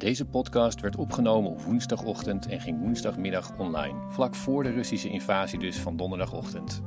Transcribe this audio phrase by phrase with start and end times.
[0.00, 5.58] Deze podcast werd opgenomen op woensdagochtend en ging woensdagmiddag online, vlak voor de Russische invasie
[5.58, 6.82] dus van donderdagochtend.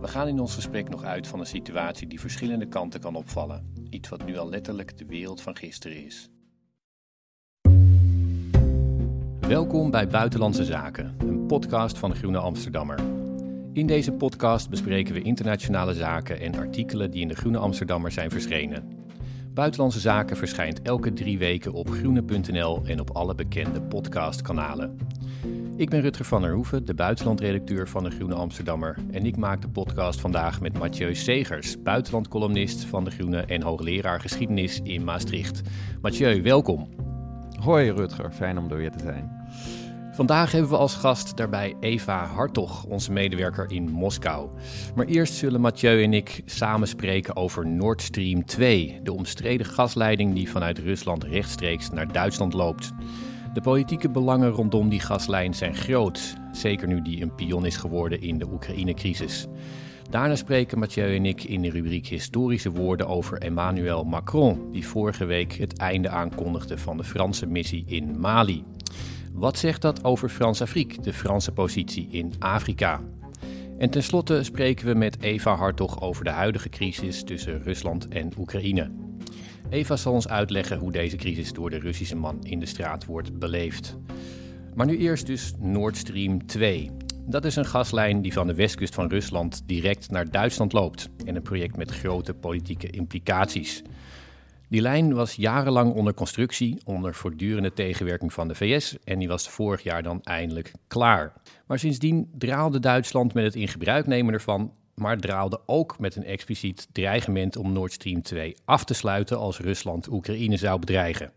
[0.00, 3.72] We gaan in ons gesprek nog uit van een situatie die verschillende kanten kan opvallen.
[3.90, 6.30] Iets wat nu al letterlijk de wereld van gisteren is.
[9.40, 12.98] Welkom bij Buitenlandse Zaken, een podcast van de Groene Amsterdammer.
[13.72, 18.30] In deze podcast bespreken we internationale zaken en artikelen die in de Groene Amsterdammer zijn
[18.30, 19.03] verschenen.
[19.54, 24.98] Buitenlandse Zaken verschijnt elke drie weken op groene.nl en op alle bekende podcastkanalen.
[25.76, 28.98] Ik ben Rutger van der Hoeven, de buitenlandredacteur van de Groene Amsterdammer.
[29.10, 34.20] En ik maak de podcast vandaag met Mathieu Segers, buitenlandcolumnist van de Groene en hoogleraar
[34.20, 35.60] geschiedenis in Maastricht.
[36.02, 36.88] Mathieu, welkom.
[37.60, 39.30] Hoi Rutger, fijn om er weer te zijn.
[40.14, 44.48] Vandaag hebben we als gast daarbij Eva Hartog, onze medewerker in Moskou.
[44.94, 50.34] Maar eerst zullen Mathieu en ik samen spreken over Nord Stream 2, de omstreden gasleiding
[50.34, 52.92] die vanuit Rusland rechtstreeks naar Duitsland loopt.
[53.54, 58.20] De politieke belangen rondom die gaslijn zijn groot, zeker nu die een pion is geworden
[58.20, 59.46] in de Oekraïne-crisis.
[60.10, 65.24] Daarna spreken Mathieu en ik in de rubriek Historische woorden over Emmanuel Macron, die vorige
[65.24, 68.64] week het einde aankondigde van de Franse missie in Mali.
[69.34, 73.00] Wat zegt dat over Frans-Afrique, de Franse positie in Afrika?
[73.78, 78.90] En tenslotte spreken we met Eva Hartog over de huidige crisis tussen Rusland en Oekraïne.
[79.70, 83.38] Eva zal ons uitleggen hoe deze crisis door de Russische man in de straat wordt
[83.38, 83.96] beleefd.
[84.74, 86.90] Maar nu eerst dus Nord Stream 2.
[87.26, 91.36] Dat is een gaslijn die van de westkust van Rusland direct naar Duitsland loopt en
[91.36, 93.82] een project met grote politieke implicaties.
[94.74, 99.48] Die lijn was jarenlang onder constructie, onder voortdurende tegenwerking van de VS en die was
[99.48, 101.32] vorig jaar dan eindelijk klaar.
[101.66, 106.24] Maar sindsdien draalde Duitsland met het in gebruik nemen ervan, maar draalde ook met een
[106.24, 111.32] expliciet dreigement om Nord Stream 2 af te sluiten als Rusland Oekraïne zou bedreigen.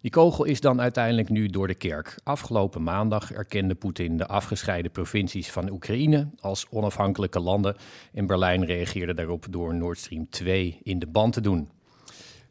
[0.00, 2.18] Die kogel is dan uiteindelijk nu door de kerk.
[2.24, 7.76] Afgelopen maandag erkende Poetin de afgescheiden provincies van Oekraïne als onafhankelijke landen
[8.12, 11.68] en Berlijn reageerde daarop door Nord Stream 2 in de band te doen.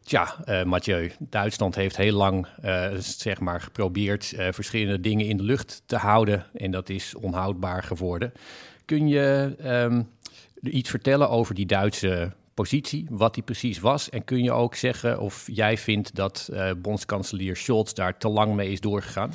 [0.08, 5.38] Tja, uh, Mathieu, Duitsland heeft heel lang uh, zeg maar geprobeerd uh, verschillende dingen in
[5.38, 8.34] de lucht te houden en dat is onhoudbaar geworden.
[8.86, 10.10] Kun je um,
[10.62, 14.10] iets vertellen over die Duitse positie, wat die precies was?
[14.10, 18.72] En kun je ook zeggen of jij vindt dat bondskanselier Scholz daar te lang mee
[18.72, 19.34] is doorgegaan?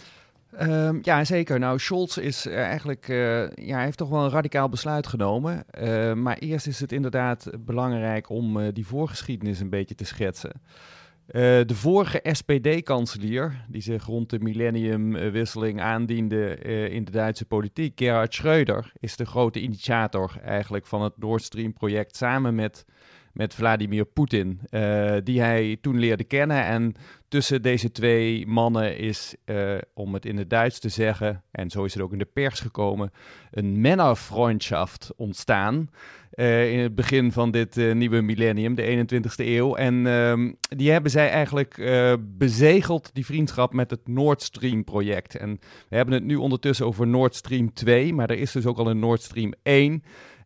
[0.61, 1.59] Um, ja, zeker.
[1.59, 5.65] Nou, Scholz is eigenlijk, uh, ja, heeft toch wel een radicaal besluit genomen.
[5.81, 10.61] Uh, maar eerst is het inderdaad belangrijk om uh, die voorgeschiedenis een beetje te schetsen.
[11.27, 16.57] de vorige SPD-kanselier, die zich rond de millenniumwisseling aandiende
[16.91, 22.17] in de Duitse politiek, Gerhard Schröder, is de grote initiator eigenlijk van het Nord Stream-project
[22.17, 22.85] samen met
[23.33, 26.65] met Vladimir Poetin, uh, die hij toen leerde kennen.
[26.65, 26.95] En
[27.29, 31.85] tussen deze twee mannen is, uh, om het in het Duits te zeggen, en zo
[31.85, 33.13] is het ook in de pers gekomen,
[33.51, 35.91] een Männerfreundschaft ontstaan.
[36.35, 39.75] Uh, in het begin van dit nieuwe millennium, de 21ste eeuw.
[39.75, 41.75] En ehm, die hebben zij eigenlijk
[42.21, 45.37] bezegeld, die vriendschap, met het Nord Stream project.
[45.37, 48.79] En we hebben het nu ondertussen over Nord Stream 2, maar er is dus ook
[48.79, 50.03] al een Nord Stream 1.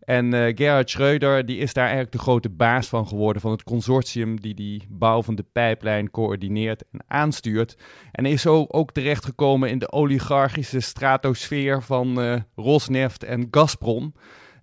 [0.07, 3.63] En uh, Gerhard Schreuder die is daar eigenlijk de grote baas van geworden, van het
[3.63, 7.77] consortium die die bouw van de pijplijn coördineert en aanstuurt.
[8.13, 14.15] En is zo ook terechtgekomen in de oligarchische stratosfeer van uh, Rosneft en Gazprom.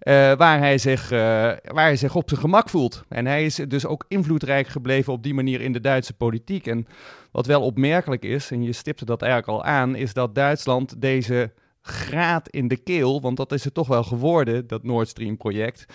[0.03, 3.03] Uh, waar, hij zich, waar hij zich op zijn gemak voelt.
[3.09, 6.67] En hij is dus ook invloedrijk gebleven op die manier in de Duitse politiek.
[6.67, 6.87] En
[7.31, 11.51] wat wel opmerkelijk is, en je stipte dat eigenlijk al aan, is dat Duitsland deze
[11.85, 15.85] graat in de keel, want dat is het toch wel geworden, dat Nord Stream project.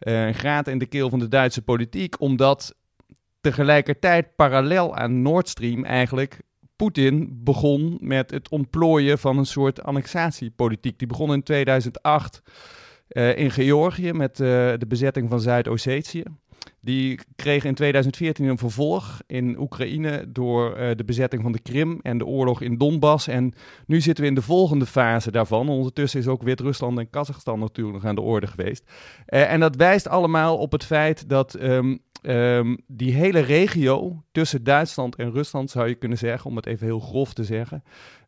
[0.00, 2.74] Uh, een graat in de keel van de Duitse politiek, omdat
[3.40, 6.40] tegelijkertijd parallel aan Nord Stream eigenlijk
[6.76, 10.98] Poetin begon met het ontplooien van een soort annexatiepolitiek.
[10.98, 12.42] Die begon in 2008
[13.08, 14.46] uh, eh, in Georgië met uh,
[14.78, 16.22] de bezetting van Zuid-Ossetië.
[16.80, 21.98] Die kreeg in 2014 een vervolg in Oekraïne door uh, de bezetting van de Krim
[22.02, 23.28] en de oorlog in Donbass.
[23.28, 23.54] En
[23.86, 25.68] nu zitten we in de volgende fase daarvan.
[25.68, 28.84] Ondertussen is ook Wit-Rusland en Kazachstan natuurlijk nog aan de orde geweest.
[29.28, 34.64] Uh, en dat wijst allemaal op het feit dat um, um, die hele regio tussen
[34.64, 37.82] Duitsland en Rusland, zou je kunnen zeggen, om het even heel grof te zeggen,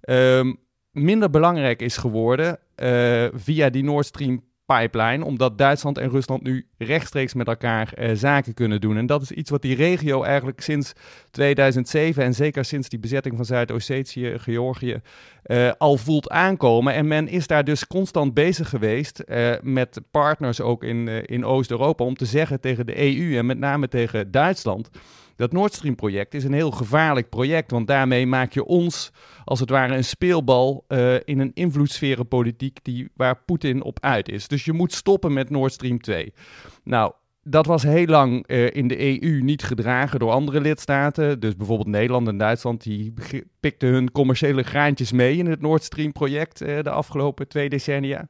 [0.09, 0.57] um,
[0.91, 4.43] minder belangrijk is geworden uh, via die Nord Stream
[4.77, 8.97] pipeline, omdat Duitsland en Rusland nu rechtstreeks met elkaar uh, zaken kunnen doen.
[8.97, 10.93] En dat is iets wat die regio eigenlijk sinds
[11.31, 15.01] 2007 en zeker sinds die bezetting van Zuid-Ossetië, Georgië,
[15.47, 16.95] uh, al voelt aankomen.
[16.95, 19.25] En men is daar dus constant bezig geweest
[19.63, 23.89] met partners ook in, in Oost-Europa om te zeggen tegen de EU en met name
[23.89, 24.91] tegen Duitsland
[25.41, 29.13] Dat Nord Stream project is een heel gevaarlijk project, want daarmee maak je ons
[29.45, 34.49] als het ware een speelbal uh, in een invloedssferenpolitiek die, waar Poetin op uit is.
[34.49, 36.33] Dus je moet stoppen met Nord Stream 2.
[36.85, 41.41] Nou, dat was heel lang uh, in de EU niet gedragen door andere lidstaten.
[41.41, 43.15] Dus bijvoorbeeld Nederland en Duitsland, die
[43.61, 48.27] pikten hun commerciële graantjes mee in het Nord Stream project uh, de afgelopen twee decennia.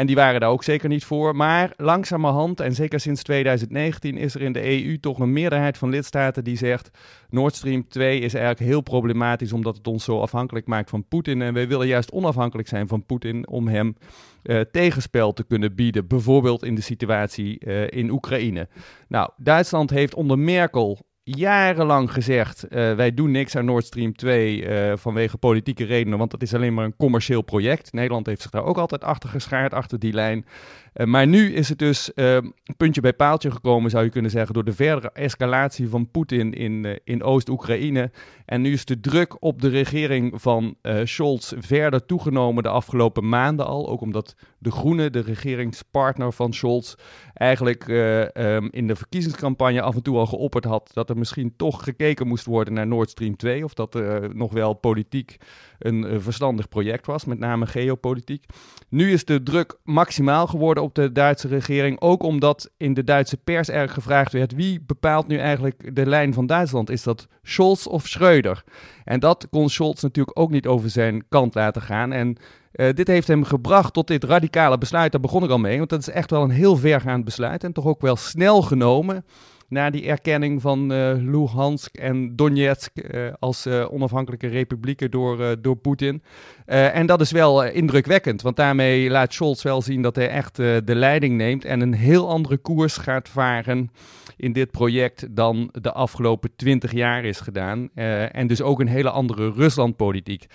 [0.00, 1.36] En die waren daar ook zeker niet voor.
[1.36, 5.90] Maar langzamerhand, en zeker sinds 2019, is er in de EU toch een meerderheid van
[5.90, 6.90] lidstaten die zegt:
[7.28, 11.42] Nord Stream 2 is eigenlijk heel problematisch omdat het ons zo afhankelijk maakt van Poetin.
[11.42, 13.96] En wij willen juist onafhankelijk zijn van Poetin om hem
[14.42, 16.06] uh, tegenspel te kunnen bieden.
[16.06, 18.68] Bijvoorbeeld in de situatie uh, in Oekraïne.
[19.08, 20.98] Nou, Duitsland heeft onder Merkel
[21.36, 26.30] jarenlang gezegd: uh, wij doen niks aan Nord Stream 2 uh, vanwege politieke redenen, want
[26.30, 27.92] dat is alleen maar een commercieel project.
[27.92, 30.46] Nederland heeft zich daar ook altijd achter geschaard, achter die lijn.
[30.94, 34.54] Uh, maar nu is het dus een puntje bij paaltje gekomen, zou je kunnen zeggen,
[34.54, 38.10] door de verdere escalatie van Poetin in, in Oost-Oekraïne.
[38.44, 43.66] En nu is de druk op de regering van Scholz verder toegenomen de afgelopen maanden
[43.66, 43.88] al.
[43.88, 46.94] Ook omdat de Groenen, de regeringspartner van Scholz,
[47.34, 51.84] eigenlijk um, in de verkiezingscampagne af en toe al geopperd had dat er misschien toch
[51.84, 53.64] gekeken moest worden naar Nord Stream 2.
[53.64, 55.36] Of dat er nog wel politiek
[55.78, 58.44] een verstandig project was, met name geopolitiek.
[58.88, 62.00] Nu is de druk maximaal geworden op de Duitse regering.
[62.00, 66.34] Ook omdat in de Duitse pers erg gevraagd werd: wie bepaalt nu eigenlijk de lijn
[66.34, 66.90] van Duitsland?
[66.90, 68.62] Is dat Scholz of Schreuder?
[69.04, 72.12] En dat kon Scholz natuurlijk ook niet over zijn kant laten gaan.
[72.12, 72.36] En
[72.72, 75.12] uh, dit heeft hem gebracht tot dit radicale besluit.
[75.12, 77.72] Daar begon ik al mee, want dat is echt wel een heel vergaand besluit en
[77.72, 79.24] toch ook wel snel genomen
[79.70, 85.76] na die erkenning van uh, Luhansk en Donetsk uh, als uh, onafhankelijke republieken door, door
[85.76, 86.22] Poetin.
[86.64, 90.82] en dat is wel indrukwekkend, want daarmee laat Scholz wel zien dat hij echt de
[90.94, 93.90] leiding neemt en een heel andere koers gaat varen
[94.36, 97.90] in dit project dan de afgelopen twintig jaar is gedaan.
[97.94, 100.46] en dus ook een hele andere Ruslandpolitiek.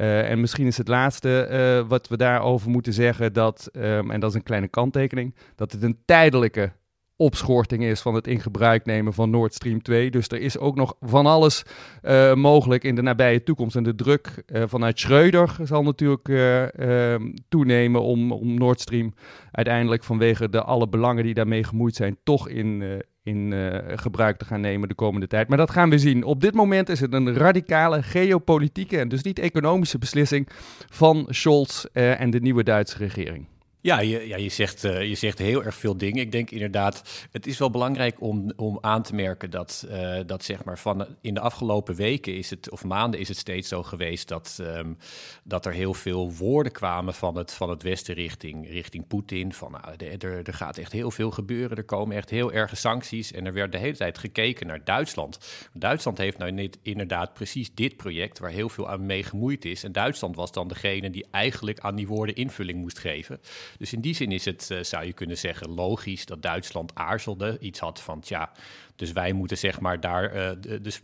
[0.00, 4.30] Uh, en misschien is het laatste wat we daarover moeten zeggen, dat, um, en dat
[4.30, 6.72] is een kleine kanttekening, dat het een tijdelijke
[7.16, 10.10] opschorting is van het in gebruik nemen van Nord Stream 2.
[10.10, 11.62] Dus er is ook nog van alles
[12.02, 13.76] uh, mogelijk in de nabije toekomst.
[13.76, 17.14] En de druk uh, vanuit Schreuder zal natuurlijk uh,
[17.48, 19.14] toenemen om, om Nord Stream
[19.50, 23.54] uiteindelijk vanwege de alle belangen die daarmee gemoeid zijn, toch in, in
[23.86, 25.48] gebruik te gaan nemen de komende tijd.
[25.48, 26.24] Maar dat gaan we zien.
[26.24, 30.48] Op dit moment is het een radicale geopolitieke en dus niet economische beslissing
[30.90, 33.46] van Scholz en de nieuwe Duitse regering.
[33.86, 36.20] Ja, je, ja, je, zegt, uh, je zegt heel erg veel dingen.
[36.20, 40.44] Ik denk inderdaad, het is wel belangrijk om, om aan te merken dat, uh, dat
[40.44, 43.82] zeg maar van in de afgelopen weken is het, of maanden is het steeds zo
[43.82, 44.98] geweest dat, um,
[45.44, 49.52] dat er heel veel woorden kwamen van het, van het Westen richting, richting Poetin.
[49.52, 53.32] Van nou, er, er gaat echt heel veel gebeuren, er komen echt heel erge sancties.
[53.32, 55.38] En er werd de hele tijd gekeken naar Duitsland.
[55.72, 59.84] Duitsland heeft nou niet, inderdaad precies dit project waar heel veel aan mee gemoeid is.
[59.84, 63.40] En Duitsland was dan degene die eigenlijk aan die woorden invulling moest geven.
[63.78, 67.58] Dus in die zin is het, uh, zou je kunnen zeggen, logisch dat Duitsland aarzelde.
[67.60, 68.50] Iets had van, tja,
[68.96, 70.50] dus wij moeten zeg maar daar uh,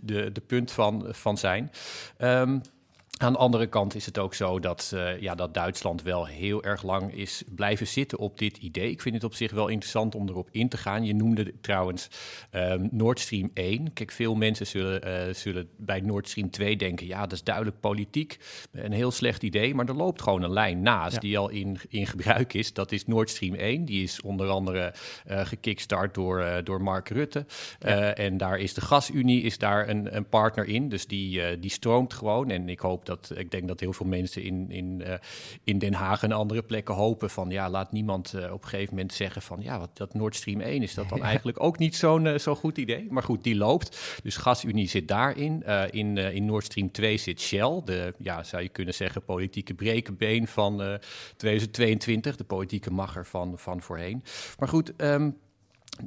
[0.01, 1.71] de, de, punt van, van zijn.
[2.19, 2.61] Um,
[3.23, 6.63] aan de andere kant is het ook zo dat, uh, ja, dat Duitsland wel heel
[6.63, 8.91] erg lang is blijven zitten op dit idee.
[8.91, 11.05] Ik vind het op zich wel interessant om erop in te gaan.
[11.05, 12.09] Je noemde trouwens
[12.53, 13.93] um, Nord Stream 1.
[13.93, 17.07] Kijk, veel mensen zullen, uh, zullen bij Nord Stream 2 denken...
[17.07, 18.39] ja, dat is duidelijk politiek,
[18.73, 19.75] een heel slecht idee...
[19.75, 21.21] maar er loopt gewoon een lijn naast ja.
[21.21, 22.73] die al in, in gebruik is.
[22.73, 23.85] Dat is Nord Stream 1.
[23.85, 24.95] Die is onder andere
[25.31, 27.47] uh, gekickstart door, door Mark Rutte.
[27.79, 28.15] Ja.
[28.15, 30.89] en daar is de Gasunie is daar een, een partner in.
[30.89, 32.51] Dus die, die stroomt gewoon.
[32.51, 35.15] En ik hoop dat dat ik denk dat heel veel mensen in, in, uh,
[35.65, 38.95] in Den Haag en andere plekken hopen van ja, laat niemand uh, op een gegeven
[38.95, 41.97] moment zeggen van ja, wat dat Nord Stream 1 is dat dan eigenlijk ook niet
[41.97, 43.07] zo'n uh, zo goed idee.
[43.11, 44.21] Maar goed, die loopt.
[44.23, 45.65] Dus GasUnie zit daarin.
[45.91, 50.49] in, in Nord Stream 2 zit Shell, de ja, zou je kunnen zeggen politieke brekenbeen
[50.49, 50.99] van
[51.37, 54.23] 2022, de politieke macher van, van voorheen.
[54.59, 55.37] Maar goed, um,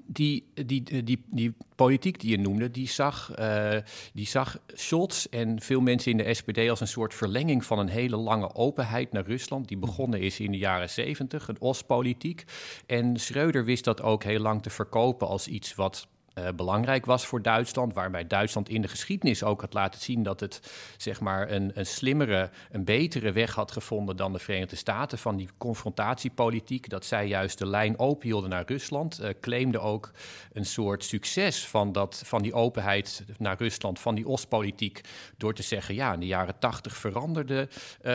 [0.06, 3.78] die, die, die, die politiek die je noemde, die zag, uh,
[4.14, 7.88] die zag Scholz en veel mensen in de SPD als een soort verlenging van een
[7.88, 12.44] hele lange openheid naar Rusland, die begonnen is in de jaren zeventig, een Oostpolitiek.
[12.86, 16.08] En Schreuder wist dat ook heel lang te verkopen als iets wat
[16.40, 17.94] uh, belangrijk was voor Duitsland.
[17.94, 20.62] Waarbij Duitsland in de geschiedenis ook had laten zien dat het
[20.98, 25.36] zeg maar een, een slimmere, een betere weg had gevonden dan de Verenigde Staten van
[25.36, 26.90] die confrontatiepolitiek.
[26.90, 29.20] Dat zij juist de lijn open hielden naar Rusland.
[29.22, 30.12] Uh, claimde ook
[30.54, 35.02] een soort succes van, dat, van die openheid naar Rusland, van die Oostpolitiek.
[35.38, 38.12] Door te zeggen, ja, in de jaren tachtig veranderde uh,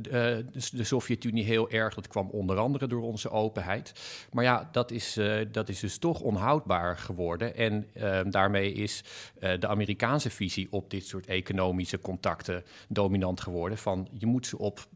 [0.00, 1.94] de, de Sovjet-Unie heel erg.
[1.94, 3.92] Dat kwam onder andere door onze openheid.
[4.32, 5.18] Maar ja, dat is,
[5.52, 7.55] dat is dus toch onhoudbaar geworden.
[7.56, 9.04] En ehm, daarmee is
[9.58, 13.78] de Amerikaanse visie op dit soort economische contacten dominant geworden.
[13.78, 14.86] Van je moet ze op,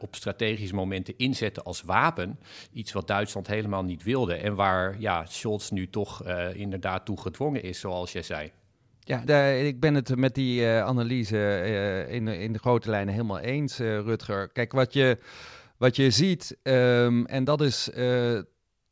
[0.00, 2.38] op strategische momenten inzetten als wapen.
[2.72, 4.34] Iets wat Duitsland helemaal niet wilde.
[4.34, 6.22] En waar ja, Scholz nu toch
[6.54, 8.52] inderdaad toe gedwongen is, zoals jij zei.
[9.00, 13.78] Ja, daar, ik ben het met die analyse in, in de grote lijnen helemaal eens,
[13.78, 14.48] Rutger.
[14.48, 15.18] Kijk, wat je,
[15.76, 17.90] wat je ziet, um, en dat is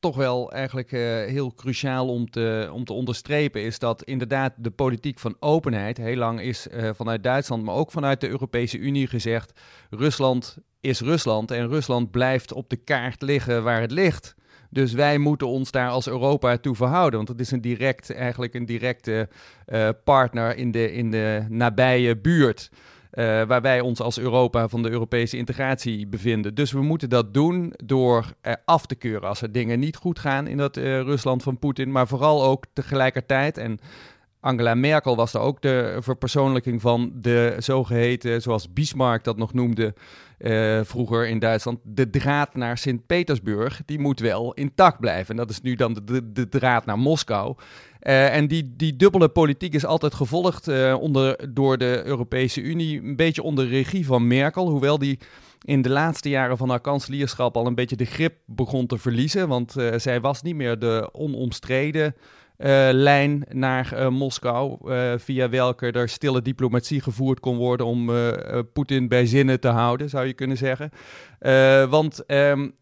[0.03, 0.91] toch wel eigenlijk
[1.31, 6.17] heel cruciaal om te, om te onderstrepen, is dat inderdaad de politiek van openheid heel
[6.17, 11.69] lang is vanuit Duitsland, maar ook vanuit de Europese Unie gezegd: Rusland is Rusland en
[11.69, 14.35] Rusland blijft op de kaart liggen waar het ligt.
[14.71, 17.17] Dus wij moeten ons daar als Europa toe verhouden.
[17.17, 19.29] Want het is een direct, eigenlijk een directe
[19.67, 22.71] uh, partner in de, in de nabije buurt.
[23.13, 26.55] Uh, waar wij ons als Europa van de Europese integratie bevinden.
[26.55, 30.19] Dus we moeten dat doen door er af te keuren als er dingen niet goed
[30.19, 31.93] gaan in dat uh, Rusland van Poetin.
[31.93, 33.79] Maar vooral ook tegelijkertijd, en
[34.41, 39.95] Angela Merkel was daar ook de verpersoonlijking van de zogeheten, zoals Bismarck dat nog noemde
[40.39, 45.31] uh, vroeger in Duitsland, de draad naar Sint-Petersburg, die moet wel intact blijven.
[45.31, 47.57] En dat is nu dan de, de draad naar Moskou.
[48.03, 53.03] Uh, en die, die dubbele politiek is altijd gevolgd uh, onder, door de Europese Unie,
[53.03, 55.19] een beetje onder regie van Merkel, hoewel die
[55.65, 59.49] in de laatste jaren van haar kanselierschap al een beetje de grip begon te verliezen,
[59.49, 62.15] want zij was niet meer de onomstreden
[62.93, 68.11] lijn naar uh, Moskou, uh, via welke er stille diplomatie gevoerd kon worden om
[68.73, 70.91] Poetin bij zinnen te houden, zou je kunnen zeggen.
[71.91, 72.75] want um,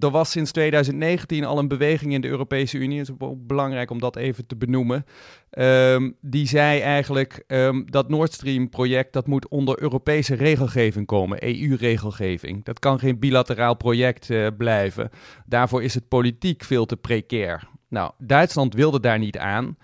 [0.00, 3.90] er was sinds 2019 al een beweging in de Europese Unie, het is ook belangrijk
[3.90, 5.04] om dat even te benoemen,
[5.50, 11.44] um, die zei eigenlijk um, dat Nord Stream project dat moet onder Europese regelgeving komen,
[11.44, 12.64] EU-regelgeving.
[12.64, 15.10] Dat kan geen bilateraal project blijven.
[15.46, 17.68] Daarvoor is het politiek veel te precair.
[17.88, 19.76] Nou, Duitsland wilde daar niet aan.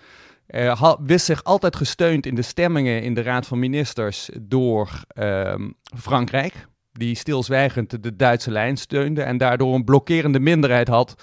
[0.48, 5.54] Uh, wist zich altijd gesteund in de stemmingen in de Raad van Ministers door uh,
[5.96, 11.14] Frankrijk, die stilzwijgend de Duitse lijn steunde en daardoor een blokkerende minderheid had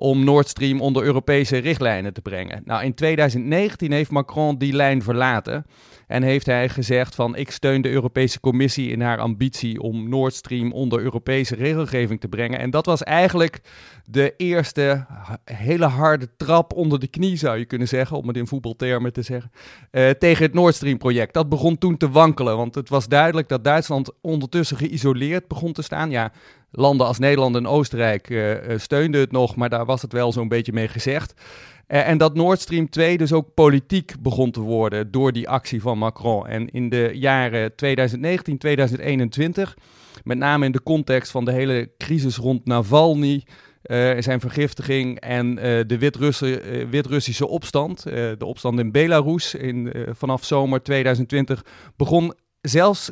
[0.00, 2.62] om Nord Stream onder Europese richtlijnen te brengen.
[2.64, 5.64] Nou, in 2019 heeft Macron die lijn verlaten.
[6.06, 10.34] En heeft hij gezegd van ik steun de Europese Commissie in haar ambitie om Nord
[10.34, 12.58] Stream onder Europese regelgeving te brengen.
[12.58, 13.60] En dat was eigenlijk
[14.04, 15.06] de eerste
[15.44, 19.22] hele harde trap onder de knie, zou je kunnen zeggen, om het in voetbaltermen te
[19.22, 19.50] zeggen,
[19.92, 21.34] uh, tegen het Nord Stream project.
[21.34, 25.82] Dat begon toen te wankelen, want het was duidelijk dat Duitsland ondertussen geïsoleerd begon te
[25.82, 26.10] staan.
[26.10, 26.32] Ja,
[26.70, 30.48] landen als Nederland en Oostenrijk uh, steunden het nog, maar daar was het wel zo'n
[30.48, 31.34] beetje mee gezegd.
[31.88, 35.82] Uh, en dat Nord Stream 2 dus ook politiek begon te worden door die actie
[35.82, 36.46] van Macron.
[36.46, 39.76] En in de jaren 2019, 2021,
[40.24, 43.42] met name in de context van de hele crisis rond Navalny,
[43.84, 45.54] uh, zijn vergiftiging en
[45.86, 51.64] de Wit-Russische Wit opstand, de opstand in Belarus in, vanaf zomer 2020,
[51.96, 53.10] begon zelfs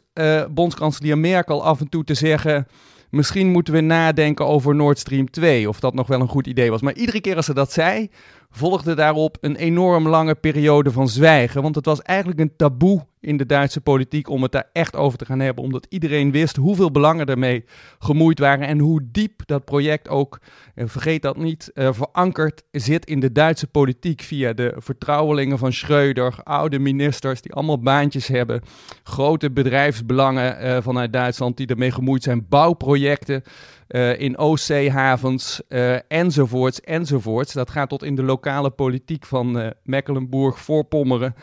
[0.50, 2.66] bondskanselier Merkel af en toe te zeggen
[3.10, 6.70] misschien moeten we nadenken over Nord Stream 2, of dat nog wel een goed idee
[6.70, 6.80] was.
[6.80, 8.10] Maar iedere keer als ze dat zei,
[8.56, 11.62] volgde daarop een enorm lange periode van zwijgen.
[11.62, 15.18] Want het was eigenlijk een taboe in de Duitse politiek om het daar echt over
[15.18, 15.64] te gaan hebben.
[15.64, 17.64] Omdat iedereen wist hoeveel belangen ermee
[17.98, 20.40] gemoeid waren en hoe diep dat project ook,
[20.74, 25.72] en vergeet dat niet, uh, verankerd zit in de Duitse politiek via de vertrouwelingen van
[25.72, 28.62] Schreuder, oude ministers die allemaal baantjes hebben,
[29.02, 33.42] grote bedrijfsbelangen uh, vanuit Duitsland die ermee gemoeid zijn, bouwprojecten.
[33.88, 37.52] Uh, in Oostzeehavens uh, enzovoorts enzovoorts.
[37.52, 41.34] Dat gaat tot in de lokale politiek van uh, Mecklenburg-Voorpommeren,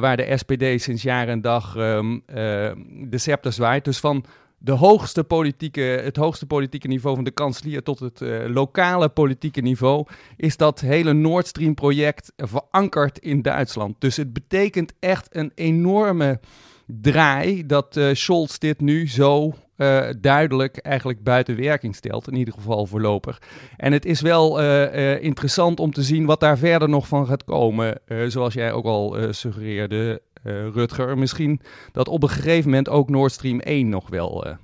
[0.00, 2.22] waar de SPD sinds jaar en dag um,
[3.08, 3.84] de scepter zwaait.
[3.84, 4.24] Dus van
[4.58, 10.06] de hoogste politieke, het hoogste politieke niveau van de kanselier tot het lokale politieke niveau
[10.36, 13.94] is dat hele Nord Stream project verankerd in Duitsland.
[13.98, 16.40] Dus het betekent echt een enorme
[16.86, 22.28] draai dat Scholz dit nu zo uh, duidelijk eigenlijk buiten werking stelt.
[22.28, 23.42] In ieder geval voorlopig.
[23.76, 27.26] En het is wel uh, uh, interessant om te zien wat daar verder nog van
[27.26, 28.00] gaat komen.
[28.26, 31.18] zoals jij ook al suggereerde, Rutger.
[31.18, 31.60] Misschien
[31.92, 34.56] dat op een gegeven moment ook Nord Stream 1 nog wel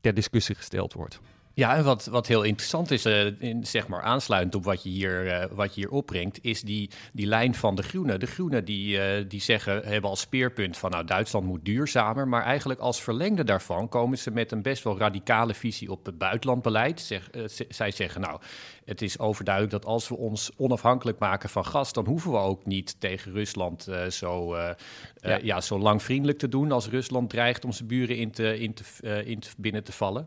[0.00, 1.20] ter discussie gesteld wordt.
[1.56, 4.88] Ja, en wat, wat heel interessant is, uh, in, zeg maar aansluitend op wat je
[4.88, 8.20] hier, uh, wat je hier opbrengt, is die, die lijn van de Groenen.
[8.20, 12.42] De Groenen die, uh, die zeggen, hebben als speerpunt van nou Duitsland moet duurzamer, maar
[12.42, 17.00] eigenlijk als verlengde daarvan komen ze met een best wel radicale visie op het buitenlandbeleid.
[17.00, 17.30] Zeg,
[17.68, 18.40] zij zeggen nou,
[18.84, 22.66] het is overduidelijk dat als we ons onafhankelijk maken van gas, dan hoeven we ook
[22.66, 24.76] niet tegen Rusland zo, ja.
[25.42, 25.60] ja.
[25.60, 28.84] zo lang vriendelijk te doen als Rusland dreigt om zijn buren in te, in te,
[29.24, 30.26] in te binnen te vallen.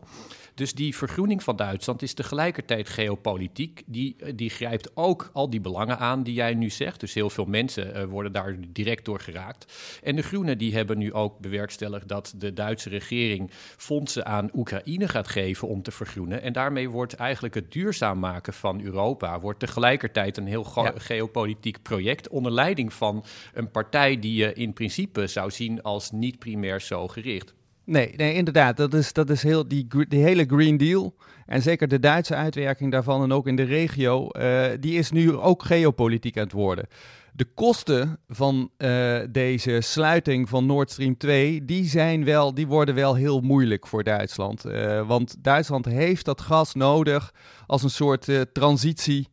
[0.60, 3.82] Dus die vergroening van Duitsland is tegelijkertijd geopolitiek.
[3.86, 7.00] Die, die grijpt ook al die belangen aan die jij nu zegt.
[7.00, 9.72] Dus heel veel mensen worden daar direct door geraakt.
[10.02, 15.08] En de Groenen die hebben nu ook bewerkstelligd dat de Duitse regering fondsen aan Oekraïne
[15.08, 16.42] gaat geven om te vergroenen.
[16.42, 20.64] En daarmee wordt eigenlijk het duurzaam maken van Europa wordt tegelijkertijd een heel
[20.94, 23.24] geopolitiek project onder leiding van
[23.54, 27.54] een partij die je in principe zou zien als niet primair zo gericht.
[27.90, 28.76] Nee, nee inderdaad.
[28.76, 31.14] Dat is, dat is heel, die, die hele Green Deal.
[31.46, 34.28] En zeker de Duitse uitwerking daarvan en ook in de regio.
[34.32, 36.86] Uh, die is nu ook geopolitiek aan het worden.
[37.32, 42.94] De kosten van uh, deze sluiting van Nord Stream 2, die, zijn wel, die worden
[42.94, 44.66] wel heel moeilijk voor Duitsland.
[44.66, 47.34] Uh, want Duitsland heeft dat gas nodig
[47.66, 49.28] als een soort transitie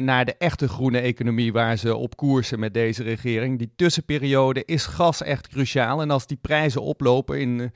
[0.00, 3.58] naar de echte groene economie waar ze op koersen met deze regering.
[3.58, 6.00] Die tussenperiode is gas echt cruciaal.
[6.00, 7.66] En als die prijzen oplopen in, uh,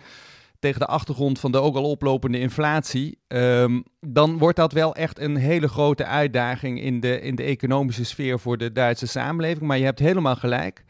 [0.62, 5.18] tegen de achtergrond van de ook al oplopende inflatie, um, dan wordt dat wel echt
[5.18, 9.66] een hele grote uitdaging in de, in de economische sfeer voor de Duitse samenleving.
[9.66, 10.84] Maar je hebt helemaal gelijk.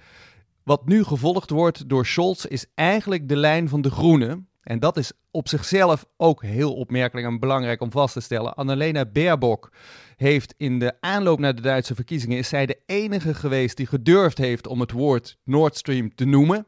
[0.65, 4.49] Wat nu gevolgd wordt door Scholz is eigenlijk de lijn van de groenen.
[4.63, 8.55] En dat is op zichzelf ook heel opmerkelijk en belangrijk om vast te stellen.
[8.55, 9.73] Annalena Baerbock
[10.17, 12.39] heeft in de aanloop naar de Duitse verkiezingen...
[12.39, 16.67] is zij de enige geweest die gedurfd heeft om het woord Nord Stream te noemen.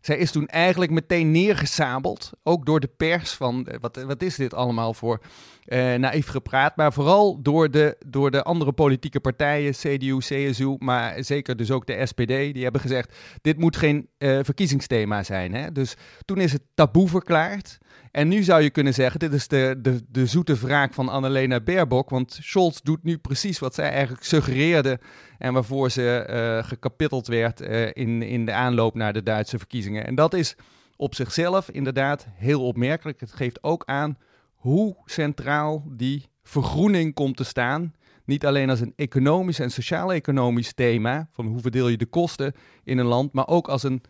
[0.00, 4.36] Zij is toen eigenlijk meteen neergesabeld, ook door de pers, van eh, wat, wat is
[4.36, 5.20] dit allemaal voor
[5.66, 6.76] uh, naïef gepraat.
[6.76, 11.86] Maar vooral door de, door de andere politieke partijen, CDU, CSU, maar zeker dus ook
[11.86, 12.26] de SPD.
[12.26, 15.54] Die hebben gezegd, dit moet geen uh, verkiezingsthema zijn.
[15.54, 15.72] Hè?
[15.72, 17.78] Dus toen is het taboe verklaard.
[18.10, 21.60] En nu zou je kunnen zeggen, dit is de, de, de zoete wraak van Annalena
[21.60, 22.10] Baerbock.
[22.10, 25.00] Want Scholz doet nu precies wat zij eigenlijk suggereerde
[25.38, 27.60] en waarvoor ze uh, gekapitteld werd
[27.92, 30.06] in, in de aanloop naar de Duitse verkiezingen.
[30.06, 30.56] En dat is
[30.96, 33.20] op zichzelf inderdaad heel opmerkelijk.
[33.20, 34.18] Het geeft ook aan
[34.66, 37.94] hoe centraal die vergroening komt te staan.
[38.24, 42.52] Niet alleen als een economisch en sociaal-economisch thema, van hoe verdeel je de kosten
[42.84, 44.02] in een land, maar ook als een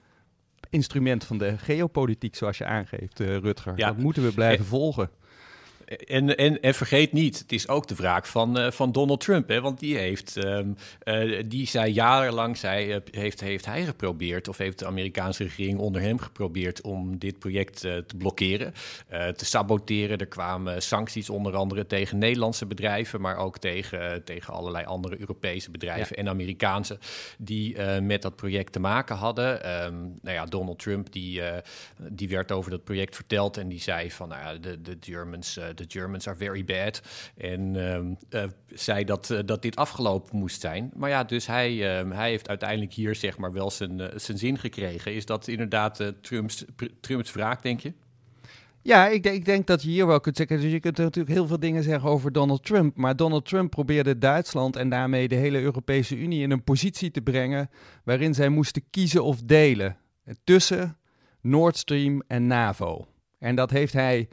[0.70, 3.72] instrument van de geopolitiek, zoals je aangeeft, uh, Rutger.
[3.76, 3.86] Ja.
[3.86, 5.10] Dat moeten we blijven volgen.
[5.86, 9.48] En, en, en vergeet niet, het is ook de wraak van, uh, van Donald Trump.
[9.48, 9.60] Hè?
[9.60, 14.58] Want die heeft, um, uh, die zei jarenlang, zei, uh, heeft, heeft hij geprobeerd, of
[14.58, 18.74] heeft de Amerikaanse regering onder hem geprobeerd om dit project te blokkeren,
[19.36, 20.18] te saboteren.
[20.18, 25.70] Er kwamen sancties onder andere tegen Nederlandse bedrijven, maar ook tegen, tegen allerlei andere Europese
[25.70, 26.22] bedrijven ja.
[26.22, 26.98] en Amerikaanse
[27.38, 29.84] die met dat project te maken hadden.
[29.84, 31.42] Um, nou ja, Donald Trump die,
[32.10, 35.58] die werd over dat project verteld en die zei van, nou ja, de, de Germans
[35.76, 37.02] the Germans are very bad.
[37.36, 37.74] En
[38.30, 40.92] uh, zei dat, uh, dat dit afgelopen moest zijn.
[40.96, 41.72] Maar ja, dus hij,
[42.04, 45.14] uh, hij heeft uiteindelijk hier zeg maar wel zijn, eh, zijn zin gekregen.
[45.14, 46.64] Is dat inderdaad Trumps,
[47.00, 47.92] Trumps wraak, denk je?
[48.82, 50.60] Ja, ik, ik, denk dat je hier wel kunt zeggen.
[50.60, 52.96] Dus je kunt natuurlijk heel veel dingen zeggen over Donald Trump.
[52.96, 57.20] Maar Donald Trump probeerde Duitsland en daarmee de hele Europese Unie in een positie te
[57.20, 57.70] brengen.
[58.04, 59.96] waarin zij moesten kiezen of delen
[60.44, 60.96] tussen
[61.40, 63.06] Nord Stream en NAVO.
[63.38, 64.28] En dat heeft hij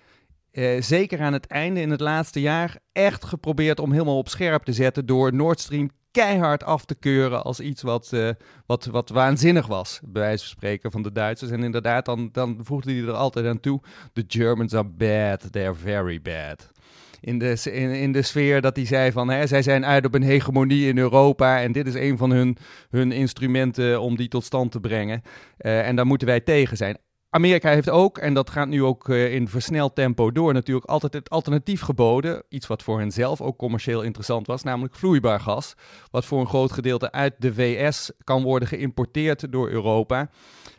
[0.54, 4.64] uh, zeker aan het einde in het laatste jaar echt geprobeerd om helemaal op scherp
[4.64, 8.30] te zetten door Nord Stream keihard af te keuren als iets wat, uh,
[8.66, 11.52] wat, wat waanzinnig was, bij wijze van spreken van de Duitsers.
[11.52, 13.82] En inderdaad, dan, dan voegde hij er altijd aan toe,
[14.14, 16.72] the Germans are bad, they're very bad.
[17.20, 20.14] In de, in, in de sfeer dat hij zei van, hè, zij zijn uit op
[20.14, 22.58] een hegemonie in Europa en dit is een van hun,
[22.90, 25.22] hun instrumenten om die tot stand te brengen.
[25.60, 26.98] Uh, en daar moeten wij tegen zijn.
[27.36, 31.14] Amerika heeft ook, en dat gaat nu ook uh, in versneld tempo door, natuurlijk altijd
[31.14, 32.44] het alternatief geboden.
[32.50, 35.74] Iets wat voor hen zelf ook commercieel interessant was, namelijk vloeibaar gas.
[36.12, 40.30] Wat voor een groot gedeelte uit de VS kan worden geïmporteerd door Europa.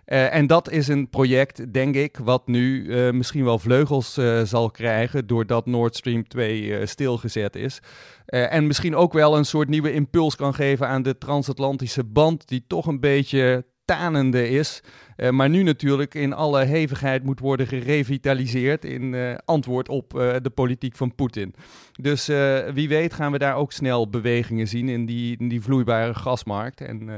[0.06, 4.70] Uh, en dat is een project, denk ik, wat nu uh, misschien wel vleugels zal
[4.70, 7.80] krijgen doordat Nord Stream 2 stilgezet is.
[8.26, 12.64] en misschien ook wel een soort nieuwe impuls kan geven aan de transatlantische band, die
[12.66, 14.82] toch een beetje tanende is.
[15.16, 20.34] Uh, maar nu natuurlijk in alle hevigheid moet worden gerevitaliseerd in uh, antwoord op uh,
[20.42, 21.54] de politiek van Poetin.
[22.00, 22.26] Dus
[22.72, 26.80] wie weet gaan we daar ook snel bewegingen zien in die, in die vloeibare gasmarkt.
[26.80, 27.10] En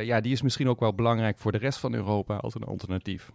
[0.00, 3.30] ja, die is misschien ook wel belangrijk voor de rest van Europa als een alternatief.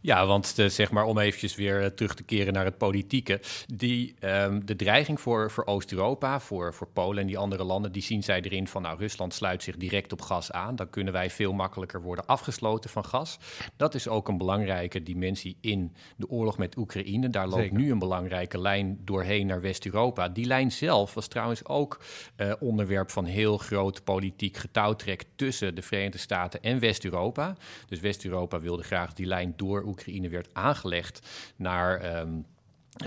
[0.00, 3.40] Ja, want de, zeg maar om eventjes weer eh, terug te keren naar het politieke.
[3.66, 8.02] Die, um, de dreiging voor, voor Oost-Europa, voor, voor Polen en die andere landen, die
[8.02, 10.76] zien zij erin van nou, Rusland sluit zich direct op gas aan.
[10.76, 13.38] Dan kunnen wij veel makkelijker worden afgesloten van gas.
[13.76, 17.28] Dat is ook een belangrijke dimensie in de oorlog met Oekraïne.
[17.28, 20.28] Daar loopt nu een belangrijke lijn doorheen naar West-Europa.
[20.28, 22.00] Die lijn zelf was trouwens ook
[22.36, 27.56] uh, onderwerp van heel groot politiek getouwtrek tussen de Verenigde Staten en West-Europa.
[27.86, 32.20] Dus West-Europa wilde graag die lijn door Oekraïne werd aangelegd naar.
[32.20, 32.57] Um, eh,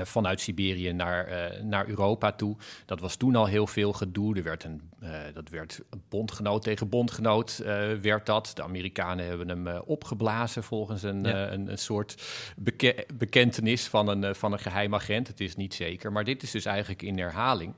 [0.03, 2.55] vanuit Siberië naar, uh, naar Europa toe.
[2.85, 4.35] Dat was toen al heel veel gedoe.
[4.35, 7.57] Er werd een, uh, dat werd bondgenoot tegen bondgenoot,
[8.01, 8.51] werd dat.
[8.53, 12.23] De Amerikanen hebben hem opgeblazen volgens een, een, een, soort
[12.57, 15.27] beke bekentenis van een, van een geheim agent.
[15.27, 17.73] Het is niet zeker, maar dit is dus eigenlijk in herhaling.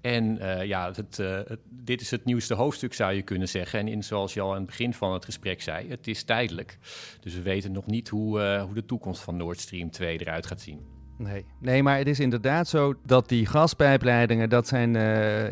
[0.00, 3.78] En ja, het, het, dit is het nieuwste hoofdstuk, zou je kunnen zeggen.
[3.78, 6.78] En in, zoals je al aan het begin van het gesprek zei, het is tijdelijk.
[7.20, 10.60] Dus we weten nog niet hoe, hoe de toekomst van Nord Stream 2 eruit gaat
[10.60, 10.93] zien.
[11.16, 11.44] Nee.
[11.58, 15.02] nee, maar het is inderdaad zo dat die gaspijpleidingen, dat zijn, uh,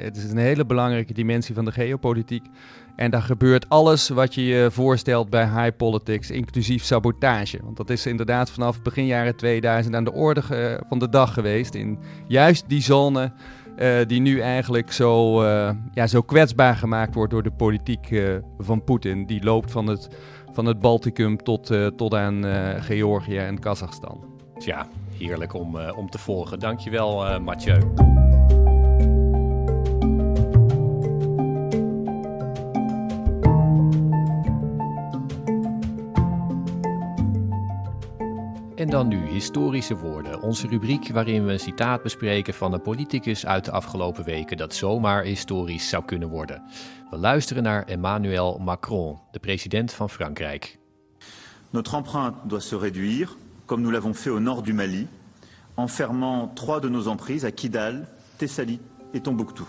[0.02, 2.46] het is een hele belangrijke dimensie van de geopolitiek.
[2.96, 7.58] En daar gebeurt alles wat je je voorstelt bij high politics, inclusief sabotage.
[7.62, 10.42] Want dat is inderdaad vanaf begin jaren 2000 aan de orde
[10.88, 11.74] van de dag geweest.
[11.74, 13.32] In juist die zone
[13.78, 15.44] uh, die nu eigenlijk zo,
[15.94, 18.22] ja, zo kwetsbaar gemaakt wordt door de politiek
[18.58, 19.26] van Poetin.
[19.26, 20.08] Die loopt van het,
[20.52, 22.44] van het Balticum tot, tot aan
[22.80, 24.31] Georgië en Kazachstan.
[24.62, 24.86] Tja,
[25.18, 26.58] heerlijk om, uh, om te volgen.
[26.58, 27.78] Dankjewel, uh, Mathieu.
[38.74, 43.46] En dan nu historische woorden, onze rubriek waarin we een citaat bespreken van een politicus
[43.46, 46.62] uit de afgelopen weken dat zomaar historisch zou kunnen worden.
[47.10, 50.78] We luisteren naar Emmanuel Macron, de president van Frankrijk.
[51.70, 53.28] Notre empreinte doit se réduire
[53.72, 55.06] comme nous l'avons fait au nord du Mali,
[55.78, 58.06] en fermant trois de nos emprises à Kidal,
[58.36, 58.80] Thessalie
[59.14, 59.66] et Tombouctou.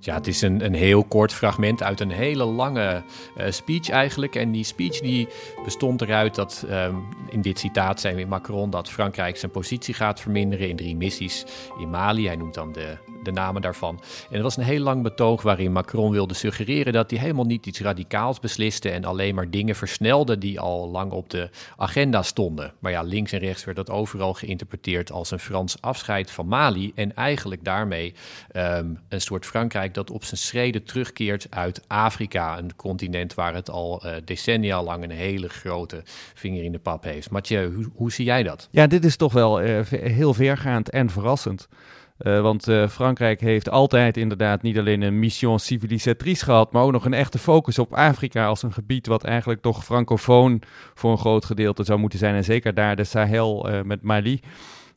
[0.00, 3.02] Ja, het is een, heel kort fragment uit een hele lange
[3.36, 4.34] uh, speech eigenlijk.
[4.34, 5.28] En die speech die
[5.64, 10.20] bestond eruit dat, um, in dit citaat zijn we Macron, dat Frankrijk zijn positie gaat
[10.20, 11.44] verminderen in drie missies
[11.78, 12.26] in Mali.
[12.26, 14.00] Hij noemt dan de, de namen daarvan.
[14.28, 17.66] En het was een heel lang betoog waarin Macron wilde suggereren dat hij helemaal niet
[17.66, 22.72] iets radicaals besliste en alleen maar dingen versnelde die al lang op de agenda stonden.
[22.78, 26.92] Maar ja, links en rechts werd dat overal geïnterpreteerd als een Frans afscheid van Mali.
[26.94, 28.14] En eigenlijk daarmee
[28.56, 33.70] um, een soort Frankrijk dat op zijn schreden terugkeert uit Afrika, een continent waar het
[33.70, 36.02] al uh, decennia lang een hele grote
[36.34, 37.30] vinger in de pap heeft.
[37.30, 38.68] Mathieu, hoe, hoe zie jij dat?
[38.70, 41.68] Ja, dit is toch wel uh, heel vergaand en verrassend.
[42.18, 46.92] Uh, want uh, Frankrijk heeft altijd inderdaad niet alleen een mission civilisatrice gehad, maar ook
[46.92, 50.62] nog een echte focus op Afrika als een gebied wat eigenlijk toch francofoon
[50.94, 52.34] voor een groot gedeelte zou moeten zijn.
[52.34, 54.40] En zeker daar de Sahel uh, met Mali.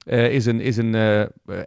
[0.05, 0.95] Is een, is een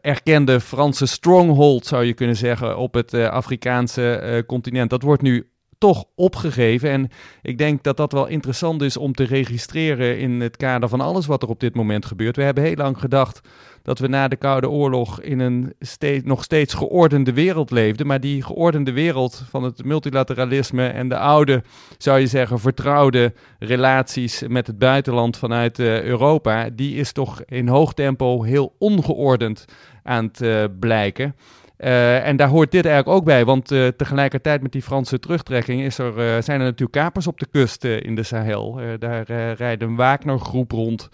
[0.01, 4.91] erkende Franse stronghold, zou je kunnen zeggen, op het Afrikaanse continent.
[4.91, 6.91] Dat wordt nu toch opgegeven.
[6.91, 7.09] En
[7.43, 11.27] ik denk dat dat wel interessant is om te registreren in het kader van alles
[11.27, 12.37] wat er op dit moment gebeurt.
[12.37, 13.41] We hebben heel lang gedacht
[13.83, 18.07] dat we na de Koude Oorlog in een steeds, nog steeds geordende wereld leefden.
[18.07, 21.63] Maar die geordende wereld van het multilateralisme en de oude,
[21.99, 27.69] zou je zeggen, vertrouwde relaties met het buitenland vanuit uh, Europa, die is toch in
[27.69, 29.65] hoog tempo heel ongeordend
[30.03, 31.37] aan het uh, blijken.
[31.79, 33.67] Uh, en daar hoort dit eigenlijk ook bij, want
[33.97, 38.15] tegelijkertijd met die Franse terugtrekking is er, zijn er natuurlijk kapers op de kust in
[38.15, 38.81] de Sahel.
[38.99, 41.09] daar rijdt een Wagner-groep rond.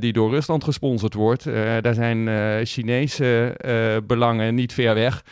[0.00, 1.44] Die door Rusland gesponsord wordt.
[1.80, 2.28] daar zijn
[2.66, 3.54] Chinese
[4.06, 5.24] belangen niet ver weg.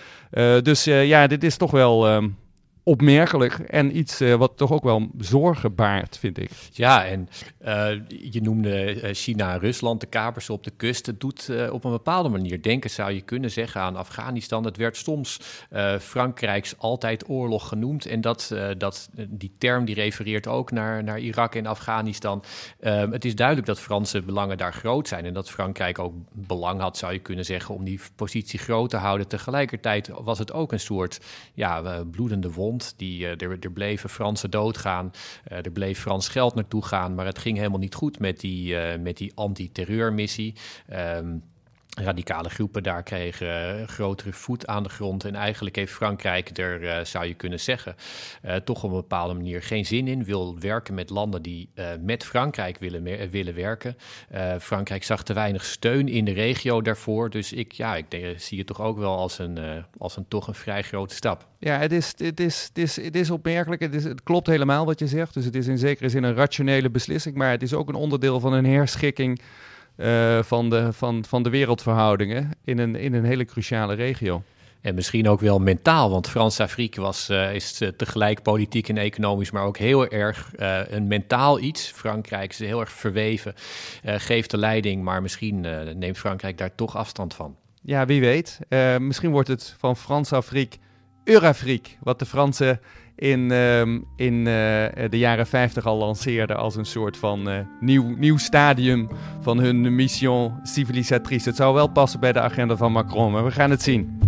[0.62, 2.36] dus ja, dit is toch wel um,
[2.88, 6.50] opmerkelijk en iets uh, wat toch ook wel zorgen baart, vind ik.
[6.72, 7.28] Ja, en
[7.64, 7.90] uh,
[8.32, 11.06] je noemde China en Rusland, de kapers op de kust.
[11.06, 14.64] Het doet op een bepaalde manier denken, zou je kunnen zeggen, aan Afghanistan.
[14.64, 15.40] Het werd soms
[16.00, 18.06] Frankrijks altijd oorlog genoemd.
[18.06, 22.42] En dat, dat, die term die refereert ook naar, naar Irak en Afghanistan.
[22.80, 25.24] Ehm, het is duidelijk dat Franse belangen daar groot zijn.
[25.24, 28.96] En dat Frankrijk ook belang had, zou je kunnen zeggen, om die positie groot te
[28.96, 29.28] houden.
[29.28, 31.20] Tegelijkertijd was het ook een soort
[31.54, 35.10] ja, bloedende wond die, uh, er, er bleven Fransen doodgaan.
[35.52, 37.14] Uh, er bleef Frans geld naartoe gaan.
[37.14, 40.54] Maar het ging helemaal niet goed met die, uh, met die anti-terreurmissie.
[40.92, 41.42] Um,
[42.00, 45.24] radicale groepen daar kregen grotere voet aan de grond.
[45.24, 47.94] En eigenlijk heeft Frankrijk er, uh, zou je kunnen zeggen,
[48.44, 50.24] uh, toch op een bepaalde manier geen zin in.
[50.24, 53.96] Wil werken met landen die met Frankrijk willen, willen werken.
[54.60, 57.30] Frankrijk zag te weinig steun in de regio daarvoor.
[57.30, 60.48] Dus ik, ja, ik denk, zie het toch ook wel als een, als een toch
[60.48, 61.46] een vrij grote stap.
[61.58, 63.80] Ja, het is, het is, het is, het is opmerkelijk.
[63.80, 65.34] Het klopt helemaal wat je zegt.
[65.34, 67.36] Dus het is in zekere zin een rationele beslissing.
[67.36, 69.40] Maar het is ook een onderdeel van een herschikking
[69.98, 74.42] uh, van, de, van, van de wereldverhoudingen in een, in een hele cruciale regio.
[74.80, 79.50] En misschien ook wel mentaal, want Frans-Afrique was, uh, is uh, tegelijk politiek en economisch,
[79.50, 81.86] maar ook heel erg uh, een mentaal iets.
[81.94, 83.54] Frankrijk is heel erg verweven,
[84.02, 85.60] geeft de leiding, maar misschien
[85.94, 87.56] neemt Frankrijk daar toch afstand van.
[87.82, 88.58] Ja, wie weet.
[88.98, 90.78] misschien wordt het van Frans-Afrique
[91.28, 92.80] Eurafrique, wat de Fransen
[93.14, 99.08] in, ehm, in de jaren 50 al lanceerden als een soort van nieuw, nieuw stadium
[99.40, 101.48] van hun mission civilisatrice.
[101.48, 104.18] Het zou wel passen bij de agenda van Macron, maar we gaan het zien.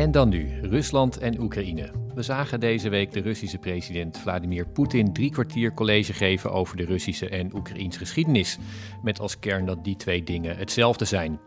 [0.00, 1.99] En dan nu, Rusland en Oekraïne.
[2.20, 6.84] We zagen deze week de Russische president Vladimir Poetin drie kwartier college geven over de
[6.84, 8.58] Russische en Oekraïns geschiedenis,
[9.02, 11.40] met als kern dat die twee dingen hetzelfde zijn.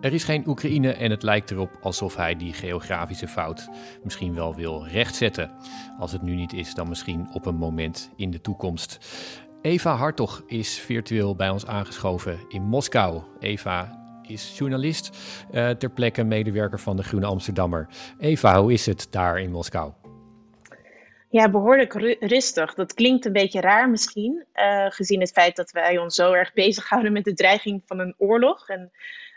[0.00, 3.68] Er is geen Oekraïne en het lijkt erop alsof hij die geografische fout
[4.02, 5.50] misschien wel wil rechtzetten.
[5.98, 8.98] Als het nu niet is, dan misschien op een moment in de toekomst.
[9.62, 13.22] Eva Hartog is virtueel bij ons aangeschoven in Moskou.
[13.38, 15.10] Eva, is journalist,
[15.52, 17.88] uh, ter plekke medewerker van de Groene Amsterdammer.
[18.18, 19.92] Eva, hoe is het daar in Moskou?
[21.34, 22.74] Ja, behoorlijk rustig.
[22.74, 26.52] Dat klinkt een beetje raar misschien, uh, gezien het feit dat wij ons zo erg
[26.64, 28.68] bezighouden met de dreiging van een oorlog.
[28.68, 28.92] En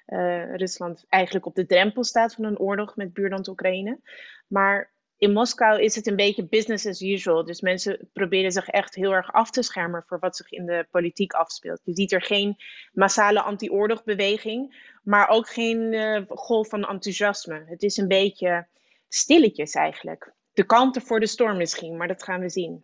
[0.08, 4.00] uh, Rusland eigenlijk op de drempel staat van een oorlog met buurland Oekraïne.
[4.48, 7.46] Maar in Moskou is het een beetje business as usual.
[7.46, 10.88] Dus mensen proberen zich echt heel erg af te schermen voor wat zich in de
[10.92, 11.82] politiek afspeelt.
[11.84, 12.56] Je ziet er geen
[12.94, 17.64] massale anti-oorlogbeweging, maar ook geen uh, golf van enthousiasme.
[17.68, 18.68] Het is een beetje
[19.08, 20.36] stilletjes eigenlijk.
[20.58, 22.84] De kalmte voor de storm misschien, maar dat gaan we zien.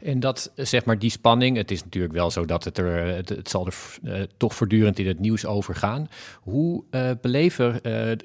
[0.00, 3.28] En dat, zeg maar, die spanning, het is natuurlijk wel zo dat het er, het,
[3.28, 6.08] het zal er uh, toch voortdurend in het nieuws over gaan.
[6.40, 7.80] Hoe uh, beleven,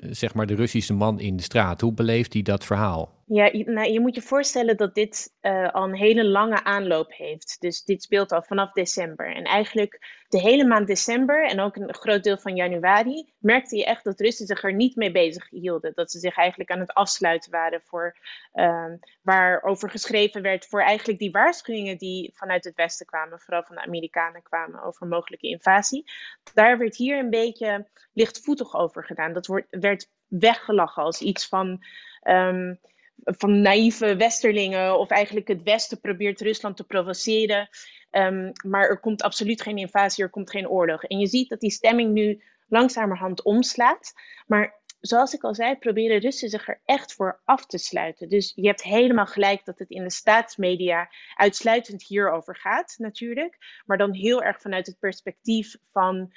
[0.10, 3.14] zeg maar, de Russische man in de straat, hoe beleeft hij dat verhaal?
[3.34, 7.56] Ja, nou, je moet je voorstellen dat dit uh, al een hele lange aanloop heeft.
[7.60, 9.36] Dus dit speelt al vanaf december.
[9.36, 13.86] En eigenlijk de hele maand december en ook een groot deel van januari merkte je
[13.86, 15.92] echt dat Russen zich er niet mee bezig hielden.
[15.94, 18.18] Dat ze zich eigenlijk aan het afsluiten waren voor
[18.54, 18.86] uh,
[19.22, 23.86] waarover geschreven werd voor eigenlijk die waarschuwingen die vanuit het Westen kwamen, vooral van de
[23.86, 26.12] Amerikanen kwamen over mogelijke invasie.
[26.54, 29.34] Daar werd hier een beetje lichtvoetig over gedaan.
[29.34, 31.84] Dat wordt, werd weggelachen als iets van.
[32.24, 32.80] Um,
[33.24, 37.70] van naïeve westerlingen of eigenlijk het Westen probeert Rusland te provoceren.
[38.12, 41.04] Um, maar er komt absoluut geen invasie, er komt geen oorlog.
[41.04, 44.14] En je ziet dat die stemming nu langzamerhand omslaat.
[44.48, 48.30] Maar zoals ik al zei, proberen Russen zich er echt voor af te sluiten.
[48.30, 53.82] Dus je hebt helemaal gelijk dat het in de staatsmedia uitsluitend hierover gaat, natuurlijk.
[53.86, 56.32] Maar dan heel erg vanuit het perspectief van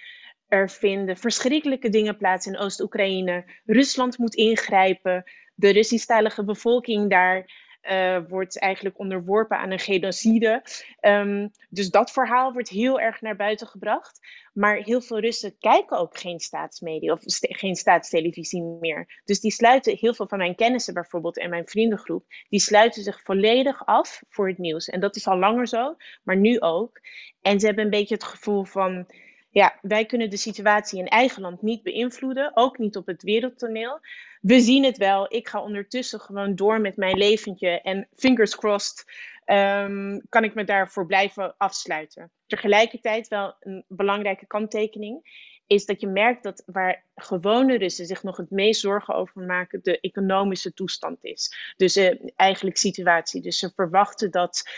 [0.49, 3.45] er vinden verschrikkelijke dingen plaats in Oost-Oekraïne.
[3.65, 10.63] Rusland moet ingrijpen de Russisch-talige bevolking daar uh, wordt eigenlijk onderworpen aan een genocide.
[11.01, 14.21] Um, dus dat verhaal wordt heel erg naar buiten gebracht.
[14.53, 19.21] Maar heel veel Russen kijken ook geen staatsmedia of geen staatstelevisie meer.
[19.25, 23.23] Dus die sluiten, heel veel van mijn kennissen bijvoorbeeld en mijn vriendengroep, die sluiten zich
[23.23, 24.89] volledig af voor het nieuws.
[24.89, 27.01] En dat is al langer zo, maar nu ook.
[27.43, 29.07] En ze hebben een beetje het gevoel van
[29.55, 34.01] ja, wij kunnen de situatie in eigen land niet beïnvloeden, ook niet op het wereldtoneel.
[34.41, 35.35] We zien het wel.
[35.35, 39.05] Ik ga ondertussen gewoon door met mijn leventje en fingers crossed
[39.47, 42.31] um, kan ik me daarvoor blijven afsluiten.
[42.47, 48.37] Tegelijkertijd wel een belangrijke kanttekening is dat je merkt dat waar gewone Russen zich nog
[48.37, 51.75] het meest zorgen over maken, de economische toestand is.
[51.77, 53.41] Dus uh, eigenlijk situatie.
[53.41, 54.69] Dus ze verwachten dat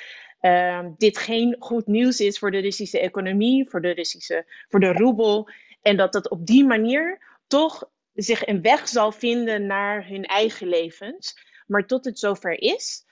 [0.47, 4.93] uh, dit geen goed nieuws is voor de Russische economie, voor de Russische, voor de
[4.93, 5.49] roebel.
[5.83, 10.69] En dat dat op die manier toch zich een weg zal vinden naar hun eigen
[10.69, 11.39] levens.
[11.67, 13.05] Maar tot het zover is,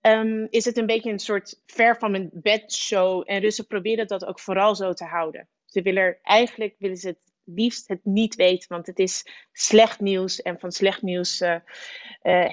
[0.00, 3.22] um, is het een beetje een soort ver van mijn bed show.
[3.26, 5.48] En Russen proberen dat ook vooral zo te houden.
[5.64, 10.42] Ze willen eigenlijk willen ze het liefst het niet weten, want het is slecht nieuws.
[10.42, 11.60] En van slecht nieuws uh, uh,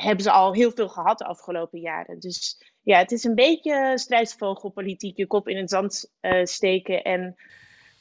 [0.03, 2.19] hebben ze al heel veel gehad de afgelopen jaren.
[2.19, 7.35] Dus ja, het is een beetje strijdvogelpolitiek, je kop in het zand uh, steken en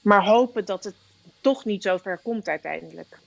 [0.00, 0.94] maar hopen dat het
[1.40, 3.18] toch niet zo ver komt uiteindelijk.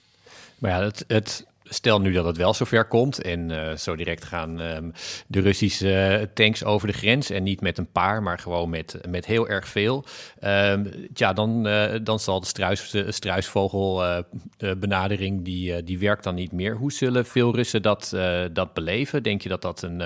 [0.57, 4.23] Maar ja, het, het stel nu dat het wel zover komt en uh, zo direct
[4.23, 4.91] gaan um,
[5.27, 9.25] de Russische tanks over de grens en niet met een paar, maar gewoon met, met
[9.25, 10.05] heel erg veel.
[10.43, 16.75] Um, ja, dan, uh, dan zal de struis, struisvogelbenadering, die, die werkt dan niet meer.
[16.75, 18.15] Hoe zullen veel Russen dat,
[18.53, 19.23] dat beleven?
[19.23, 20.03] Denk je dat dat een,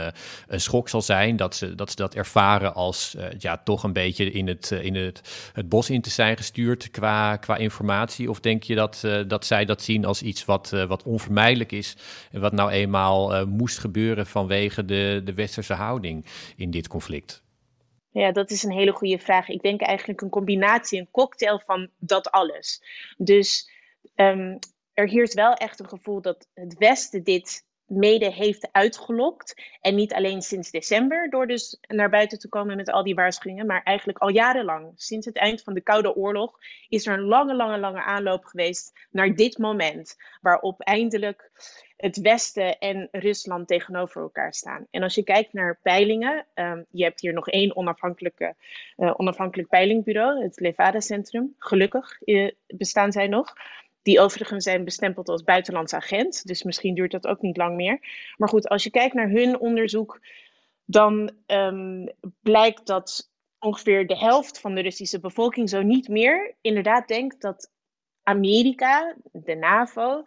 [0.47, 4.31] een schok zal zijn, dat ze dat, ze dat ervaren als ja, toch een beetje
[4.31, 5.21] in het, in het,
[5.53, 8.29] het bos in te zijn gestuurd qua, qua informatie?
[8.29, 11.97] Of denk je dat, dat zij dat zien als iets wat, wat onvermijdelijk is.
[12.31, 17.43] En wat nou eenmaal uh, moest gebeuren vanwege de, de westerse houding in dit conflict?
[18.11, 19.49] Ja, dat is een hele goede vraag.
[19.49, 22.83] Ik denk eigenlijk een combinatie, een cocktail van dat alles.
[23.17, 23.69] Dus
[24.15, 24.59] um,
[24.93, 29.61] er heerst wel echt een gevoel dat het Westen dit mede heeft uitgelokt.
[29.81, 33.65] En niet alleen sinds december door dus naar buiten te komen met al die waarschuwingen,
[33.65, 34.91] maar eigenlijk al jarenlang.
[34.95, 36.57] Sinds het eind van de Koude Oorlog
[36.89, 40.15] is er een lange, lange, lange aanloop geweest naar dit moment.
[40.41, 41.51] Waarop eindelijk
[42.01, 44.87] het Westen en Rusland tegenover elkaar staan.
[44.91, 48.55] En als je kijkt naar peilingen, um, je hebt hier nog één onafhankelijke,
[48.97, 51.55] uh, onafhankelijk peilingbureau, het Levada Centrum.
[51.57, 53.53] Gelukkig uh, bestaan zij nog.
[54.01, 56.47] Die overigens zijn bestempeld als buitenlands agent.
[56.47, 57.99] Dus misschien duurt dat ook niet lang meer.
[58.37, 60.19] Maar goed, als je kijkt naar hun onderzoek,
[60.85, 62.09] dan um,
[62.41, 67.71] blijkt dat ongeveer de helft van de Russische bevolking zo niet meer inderdaad denkt dat
[68.23, 70.23] Amerika, de NAVO,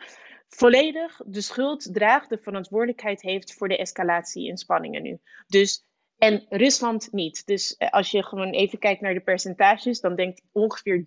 [0.49, 5.19] volledig de schuld draagt, de verantwoordelijkheid heeft voor de escalatie in spanningen nu.
[5.47, 5.85] Dus
[6.25, 7.47] en Rusland niet.
[7.47, 11.03] Dus eh, als je gewoon even kijkt naar de percentages, dan denkt ongeveer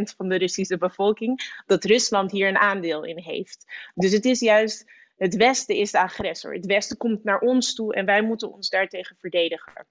[0.00, 3.64] 3% van de Russische bevolking dat Rusland hier een aandeel in heeft.
[3.94, 6.54] Dus het is juist, het Westen is de agressor.
[6.54, 9.86] Het Westen komt naar ons toe en wij moeten ons daartegen verdedigen.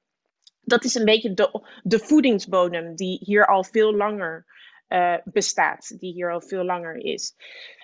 [0.62, 4.46] Dat is een beetje de, de voedingsbodem die hier al veel langer
[4.90, 7.36] uh, bestaat, die hier al veel langer is.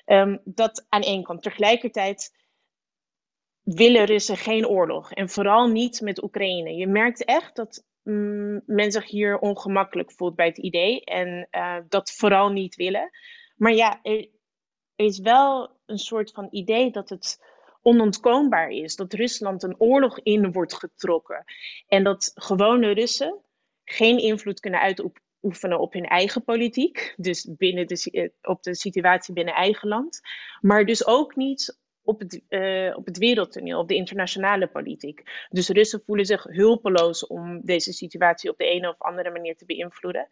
[0.06, 1.42] Um, dat aan één kant.
[1.42, 2.32] Tegelijkertijd
[3.64, 5.12] willen Russen geen oorlog.
[5.12, 6.76] En vooral niet met Oekraïne.
[6.76, 11.04] Je merkt echt dat mm, men zich hier ongemakkelijk voelt bij het idee.
[11.04, 13.10] En uh, dat vooral niet willen.
[13.56, 14.30] Maar ja, er,
[14.96, 17.40] is wel een soort van idee dat het
[17.82, 18.96] onontkoombaar is.
[18.96, 21.44] Dat Rusland een oorlog in wordt getrokken.
[21.88, 23.40] En dat gewone Russen
[23.84, 27.14] geen invloed kunnen uitoefenen op hun eigen politiek.
[27.18, 30.22] Dus binnen de, eh, op de situatie binnen eigen land.
[30.62, 35.48] Maar dus ook niet op het, uh, op het wereldtoneel, op de internationale politiek.
[35.50, 39.66] Dus Russen voelen zich hulpeloos om deze situatie op de een of andere manier te
[39.66, 40.28] beïnvloeden.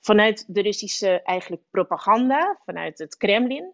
[0.00, 3.72] Vanuit de Russische eigenlijk propaganda, vanuit het Kremlin,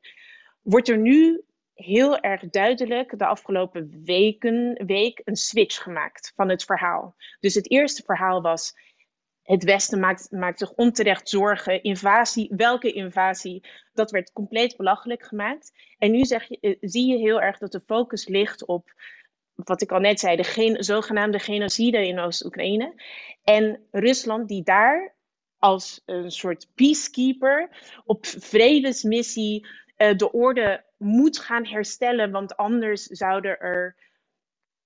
[0.62, 6.64] wordt er nu heel erg duidelijk de afgelopen weken, week een switch gemaakt van het
[6.64, 7.14] verhaal.
[7.40, 8.74] Dus het eerste verhaal was
[9.42, 11.82] het Westen maakt, maakt zich onterecht zorgen.
[11.82, 13.64] Invasie, welke invasie?
[13.92, 15.72] Dat werd compleet belachelijk gemaakt.
[15.98, 18.92] En nu zeg je, eh, zie je heel erg dat de focus ligt op,
[19.54, 22.94] wat ik al net zei, de gen, zogenaamde genocide in Oost-Oekraïne.
[23.42, 25.14] En Rusland, die daar
[25.58, 27.68] als een soort peacekeeper
[28.04, 33.96] op vredesmissie uh, de orde moet gaan herstellen, want anders zouden er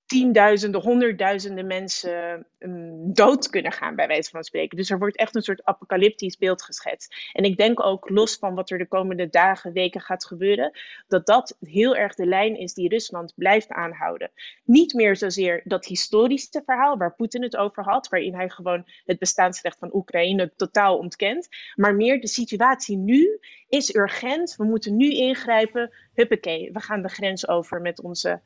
[0.07, 4.77] tienduizenden, honderdduizenden mensen um, dood kunnen gaan, bij wijze van spreken.
[4.77, 7.14] Dus er wordt echt een soort apocalyptisch beeld geschetst.
[7.33, 11.27] En ik denk ook, los van wat er de komende dagen, weken gaat gebeuren, dat
[11.27, 14.31] dat heel erg de lijn is die Rusland blijft aanhouden.
[14.64, 19.19] Niet meer zozeer dat historische verhaal waar Poetin het over had, waarin hij gewoon het
[19.19, 23.38] bestaansrecht van Oekraïne totaal ontkent, maar meer de situatie nu
[23.69, 24.55] is urgent.
[24.57, 25.90] We moeten nu ingrijpen.
[26.14, 28.40] Huppakee, we gaan de grens over met onze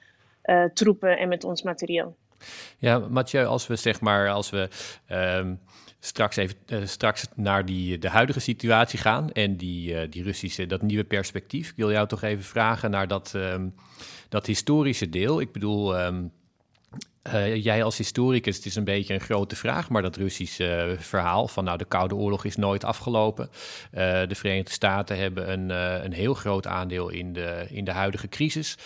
[0.74, 2.16] troepen en met ons materieel.
[2.78, 4.68] Ja, Mathieu, als we zeg maar, als we
[5.10, 5.60] um,
[6.00, 10.66] straks even uh, straks naar die, de huidige situatie gaan en die, uh, die Russische,
[10.66, 11.68] dat nieuwe perspectief.
[11.68, 13.74] Ik wil jou toch even vragen naar dat, um,
[14.28, 15.40] dat historische deel.
[15.40, 16.32] Ik bedoel, um,
[17.22, 20.98] uh, jij als historicus, het is een beetje een grote vraag, maar dat Russische uh,
[20.98, 23.50] verhaal van nou de Koude Oorlog is nooit afgelopen.
[23.50, 25.70] Uh, de Verenigde Staten hebben een,
[26.04, 28.76] een heel groot aandeel in de, in de huidige crisis.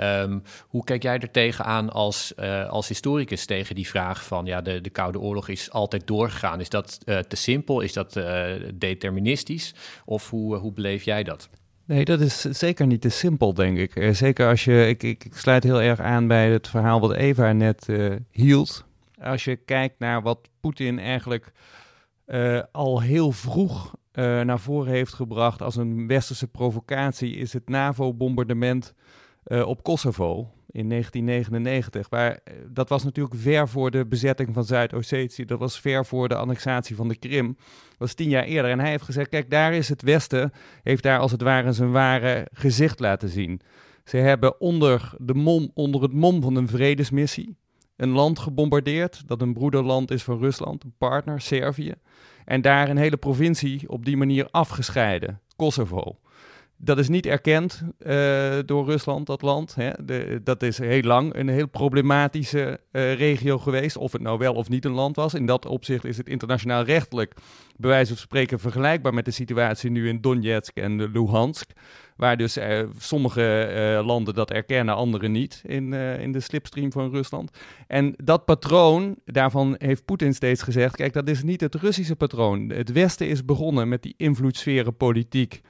[0.00, 2.36] Um, hoe kijk jij er tegenaan als,
[2.68, 6.60] als historicus tegen die vraag van ja de, de Koude Oorlog is altijd doorgegaan?
[6.60, 7.80] Is dat te simpel?
[7.80, 8.20] Is dat
[8.74, 9.74] deterministisch?
[10.04, 11.48] Of hoe, hoe beleef jij dat?
[11.86, 13.96] Nee, dat is zeker niet te simpel, denk ik.
[13.96, 17.12] Eh, zeker als je, ik, ik, ik, sluit heel erg aan bij het verhaal wat
[17.12, 18.84] Eva net uh, hield.
[19.20, 21.52] Als je kijkt naar wat Poetin eigenlijk
[22.26, 23.94] uh, al heel vroeg
[24.44, 28.94] naar voren heeft gebracht als een westerse provocatie, is het NAVO-bombardement
[29.44, 32.10] op Kosovo in 1999.
[32.10, 35.44] Maar eh, dat was natuurlijk ver voor de bezetting van Zuid-Ossetië.
[35.44, 37.46] Dat was ver voor de annexatie van de Krim.
[37.88, 38.70] Dat was tien jaar eerder.
[38.70, 41.92] En hij heeft gezegd: kijk, daar is het Westen, heeft daar als het ware zijn
[41.92, 43.60] ware gezicht laten zien.
[44.04, 47.56] Ze hebben onder, de mom, onder het mom van een vredesmissie
[47.96, 51.94] een land gebombardeerd dat een broederland is van Rusland, een partner, Servië.
[52.44, 56.18] En daar een hele provincie op die manier afgescheiden, Kosovo.
[56.76, 59.74] Dat is niet erkend uh, door Rusland, dat land.
[59.74, 59.90] Hè.
[60.04, 63.96] De, dat is heel lang een heel problematische uh, regio geweest.
[63.96, 65.34] Of het nou wel of niet een land was.
[65.34, 67.34] In dat opzicht is het internationaal rechtelijk,
[67.76, 71.70] bij wijze van spreken, vergelijkbaar met de situatie nu in Donetsk en Luhansk.
[72.16, 77.58] Waar dus uh, sommige landen dat erkennen, andere niet in, in de slipstream van Rusland.
[77.86, 82.68] En dat patroon, daarvan heeft Poetin steeds gezegd: kijk, dat is niet het Russische patroon.
[82.68, 85.60] Het Westen is begonnen met die invloedssferen politiek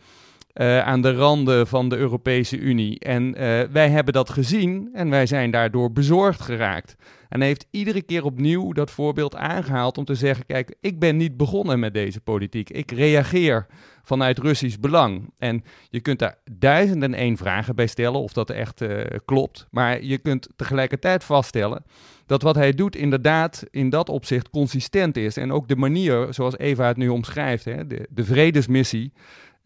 [0.54, 2.98] uh, aan de randen van de Europese Unie.
[2.98, 3.34] En uh,
[3.72, 6.96] wij hebben dat gezien en wij zijn daardoor bezorgd geraakt.
[7.28, 11.16] En hij heeft iedere keer opnieuw dat voorbeeld aangehaald om te zeggen: kijk, ik ben
[11.16, 12.70] niet begonnen met deze politiek.
[12.70, 13.66] Ik reageer
[14.02, 15.32] vanuit Russisch belang.
[15.38, 19.66] En je kunt daar duizenden en één vragen bij stellen of dat echt uh, klopt.
[19.70, 21.84] Maar je kunt tegelijkertijd vaststellen
[22.26, 25.36] dat wat hij doet inderdaad in dat opzicht consistent is.
[25.36, 29.12] En ook de manier zoals Eva het nu omschrijft, hè, de, de vredesmissie.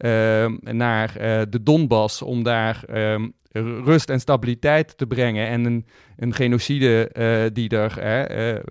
[0.05, 3.15] Uh, naar uh, de Donbass om daar uh,
[3.83, 5.85] rust en stabiliteit te brengen en een,
[6.17, 8.63] een genocide uh, die er,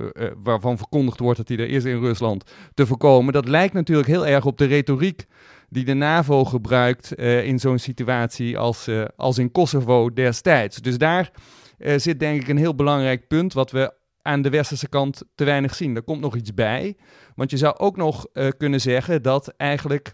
[0.42, 3.32] waarvan verkondigd wordt dat die er is in Rusland, te voorkomen.
[3.32, 5.26] Dat lijkt natuurlijk heel erg op de retoriek
[5.68, 10.76] die de NAVO gebruikt in zo'n situatie als, als in Kosovo destijds.
[10.76, 11.30] Dus daar
[11.78, 15.74] zit denk ik een heel belangrijk punt wat we aan de westerse kant te weinig
[15.74, 15.96] zien.
[15.96, 16.96] Er komt nog iets bij,
[17.34, 18.26] want je zou ook nog
[18.56, 20.12] kunnen zeggen dat eigenlijk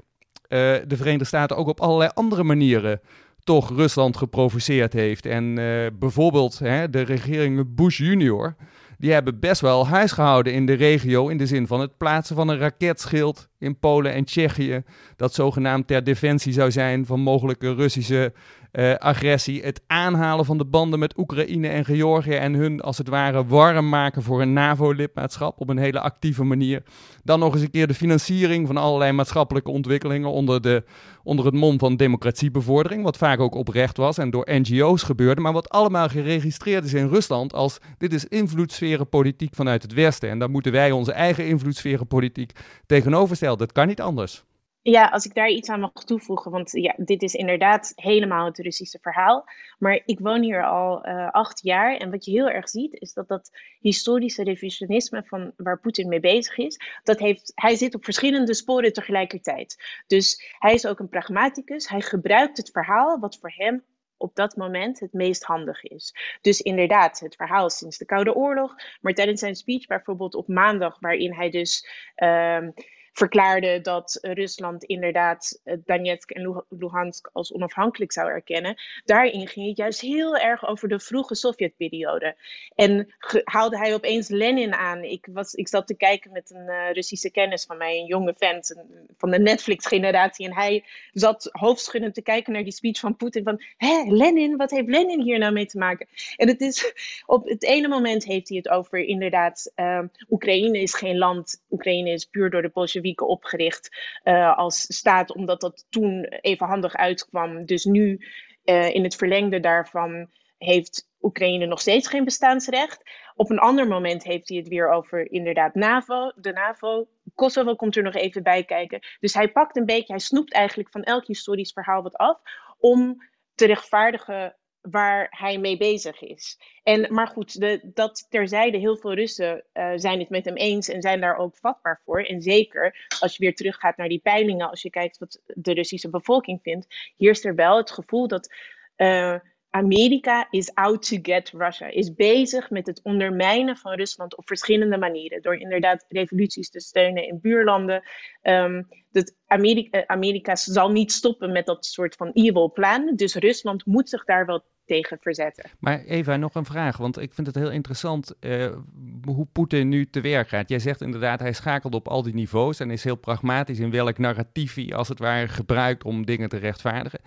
[0.49, 3.01] de Verenigde Staten ook op allerlei andere manieren
[3.45, 5.27] toch Rusland geprovoceerd heeft.
[5.27, 8.55] En uh, bijvoorbeeld hè, de regering Bush junior,
[8.99, 12.37] die hebben best wel huis gehouden in de regio in de zin van het plaatsen
[12.37, 14.83] van een raketschild in Polen en Tsjechië,
[15.17, 18.33] dat zogenaamd ter defensie zou zijn van mogelijke Russische
[18.79, 19.63] uh, agressie.
[19.63, 23.89] Het aanhalen van de banden met Oekraïne en Georgië en hun als het ware warm
[23.89, 26.83] maken voor een NAVO-lidmaatschap op een hele actieve manier.
[27.25, 30.85] Dan nog eens een keer de financiering van allerlei maatschappelijke ontwikkelingen onder, de,
[31.23, 35.53] onder het mom van democratiebevordering, wat vaak ook oprecht was en door NGO's gebeurde, maar
[35.53, 40.31] wat allemaal geregistreerd is in Rusland als dit is invloedssferenpolitiek vanuit het Westen.
[40.31, 42.53] En daar moeten wij onze eigen invloedssferenpolitiek
[42.87, 43.59] tegenover stellen.
[43.59, 44.45] Dat kan niet anders.
[44.87, 48.59] Ja, als ik daar iets aan mag toevoegen, want ja, dit is inderdaad helemaal het
[48.59, 49.45] Russische verhaal.
[49.79, 53.13] Maar ik woon hier al uh, acht jaar en wat je heel erg ziet, is
[53.13, 58.05] dat dat historische revisionisme van waar Poetin mee bezig is, dat heeft, hij zit op
[58.05, 60.03] verschillende sporen tegelijkertijd.
[60.07, 63.85] Dus hij is ook een pragmaticus, hij gebruikt het verhaal wat voor hem
[64.17, 66.15] op dat moment het meest handig is.
[66.41, 70.97] Dus inderdaad, het verhaal sinds de Koude Oorlog, maar tijdens zijn speech bijvoorbeeld op maandag,
[71.01, 71.89] waarin hij dus...
[72.17, 72.69] Uh,
[73.15, 78.75] verklaarde dat Rusland inderdaad eh, Donetsk en Luhansk als onafhankelijk zou erkennen.
[79.05, 82.37] Daarin ging het juist heel erg over de vroege Sovjetperiode.
[82.75, 85.03] En haalde hij opeens Lenin aan.
[85.03, 88.35] Ik, was, ik zat te kijken met een uh, Russische kennis van mij, een jonge
[88.39, 88.75] vent
[89.17, 90.47] van de Netflix-generatie.
[90.47, 93.45] En hij zat hoofdschuddend te kijken naar die speech van Poetin.
[93.45, 96.09] Van, hé, Lenin, wat heeft Lenin hier nou mee te maken?
[96.37, 96.93] En het is,
[97.27, 100.01] op het ene moment heeft hij het over inderdaad, uh,
[100.31, 101.63] Oekraïne is geen land.
[101.71, 102.71] Oekraïne is puur door de
[103.13, 107.65] Opgericht uh, als staat, omdat dat toen even handig uitkwam.
[107.65, 108.21] Dus nu
[108.65, 113.03] uh, in het verlengde daarvan heeft Oekraïne nog steeds geen bestaansrecht.
[113.35, 117.09] Op een ander moment heeft hij het weer over inderdaad NAVO, de NAVO.
[117.35, 119.01] Kosovo komt er nog even bij kijken.
[119.21, 122.41] Dus hij pakt een beetje, hij snoept eigenlijk van elk historisch verhaal wat af
[122.79, 123.17] om
[123.55, 124.57] te rechtvaardigen
[124.91, 126.59] waar hij mee bezig is.
[126.83, 130.89] En, maar goed, de, dat terzijde, heel veel Russen uh, zijn het met hem eens
[130.89, 132.23] en zijn daar ook vatbaar voor.
[132.23, 136.11] En zeker als je weer teruggaat naar die peilingen, als je kijkt wat de Russische
[136.11, 138.55] bevolking vindt, heerst er wel het gevoel dat
[138.97, 139.35] uh,
[139.75, 144.99] Amerika is out to get Russia, is bezig met het ondermijnen van Rusland op verschillende
[144.99, 145.43] manieren.
[145.43, 148.03] Door inderdaad revoluties te steunen in buurlanden.
[148.43, 153.13] Um, dat Amerika, eh, Amerika zal niet stoppen met dat soort van evil plan.
[153.17, 155.71] Dus Rusland moet zich daar wel tegen verzetten.
[155.79, 158.77] Maar Eva, nog een vraag, want ik vind het heel interessant uh,
[159.25, 160.69] hoe Poetin nu te werk gaat.
[160.69, 164.19] Jij zegt inderdaad, hij schakelt op al die niveaus en is heel pragmatisch in welk
[164.19, 167.21] narratief hij als het ware gebruikt om dingen te rechtvaardigen.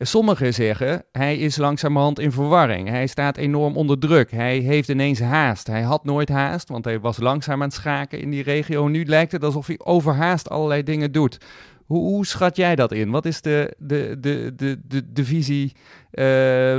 [0.00, 2.88] Sommigen zeggen, hij is langzamerhand in verwarring.
[2.88, 4.30] Hij staat enorm onder druk.
[4.30, 5.66] Hij heeft ineens haast.
[5.66, 8.88] Hij had nooit haast, want hij was langzaam aan het schaken in die regio.
[8.88, 11.38] Nu lijkt het alsof hij overhaast allerlei dingen doet.
[11.86, 13.10] Hoe, hoe schat jij dat in?
[13.10, 16.24] Wat is de, de, de, de, de, visie uh,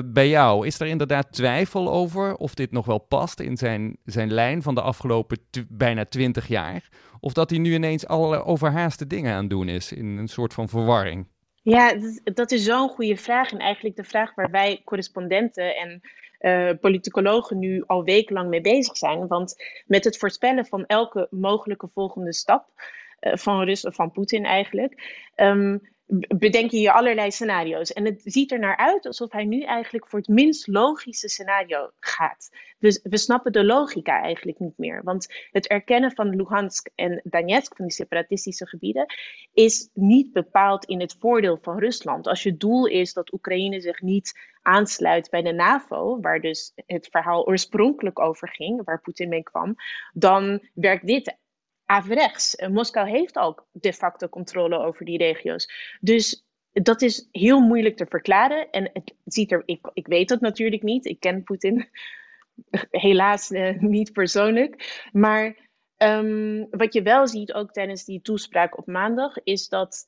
[0.05, 0.67] bij jou?
[0.67, 4.76] Is er inderdaad twijfel over of dit nog wel past in zijn, zijn lijn van
[4.76, 5.38] de afgelopen
[5.70, 6.89] bijna twintig jaar?
[7.20, 10.53] Of dat hij nu ineens allerlei overhaaste dingen aan het doen is in een soort
[10.53, 11.28] van verwarring?
[11.70, 11.93] Ja,
[12.24, 13.51] dat is zo'n goede vraag.
[13.51, 16.01] En eigenlijk de vraag waar wij correspondenten en
[16.39, 19.28] uh, politicologen nu al wekenlang mee bezig zijn.
[19.28, 19.55] Want
[19.86, 22.65] met het voorspellen van elke mogelijke volgende stap
[23.22, 25.32] uh, van Rusland, van Poetin eigenlijk.
[25.36, 25.82] Um,
[26.38, 27.93] bedenk je je allerlei scenario's.
[27.93, 31.91] En het ziet er naar uit alsof hij nu eigenlijk voor het minst logische scenario
[31.99, 32.49] gaat.
[32.80, 35.03] Dus we snappen de logica eigenlijk niet meer.
[35.03, 39.05] Want het erkennen van Luhansk en Donetsk, van die separatistische gebieden,
[39.53, 42.28] is niet bepaald in het voordeel van Rusland.
[42.28, 47.07] Als je doel is dat Oekraïne zich niet aansluit bij de NAVO, waar dus het
[47.12, 49.76] verhaal oorspronkelijk over ging, waar Poetin mee kwam,
[50.14, 51.38] dan werkt dit
[51.90, 52.56] averechts.
[52.68, 55.98] Moskou heeft ook de facto controle over die regio's.
[56.00, 58.70] Dus dat is heel moeilijk te verklaren.
[58.70, 61.06] En het ziet er, ik, ik weet dat natuurlijk niet.
[61.06, 61.90] Ik ken Poetin
[63.06, 65.08] helaas uh, niet persoonlijk.
[65.12, 70.08] Maar um, wat je wel ziet, ook tijdens die toespraak op maandag, is dat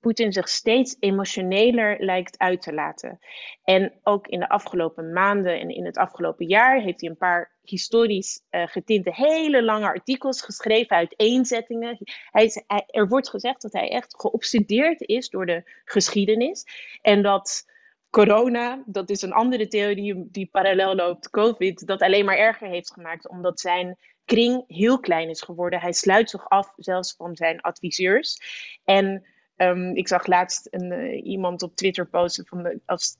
[0.00, 3.18] Poetin zich steeds emotioneler lijkt uit te laten.
[3.64, 7.54] En ook in de afgelopen maanden en in het afgelopen jaar heeft hij een paar
[7.62, 11.98] historisch uh, getinte hele lange artikels geschreven, uiteenzettingen.
[12.30, 16.64] Hij hij, er wordt gezegd dat hij echt geobsedeerd is door de geschiedenis.
[17.02, 17.64] En dat
[18.10, 22.92] corona, dat is een andere theorie die parallel loopt, COVID, dat alleen maar erger heeft
[22.92, 25.80] gemaakt, omdat zijn kring heel klein is geworden.
[25.80, 28.38] Hij sluit zich af zelfs van zijn adviseurs.
[28.84, 29.26] En
[29.56, 33.16] um, ik zag laatst een, uh, iemand op Twitter posten van de, als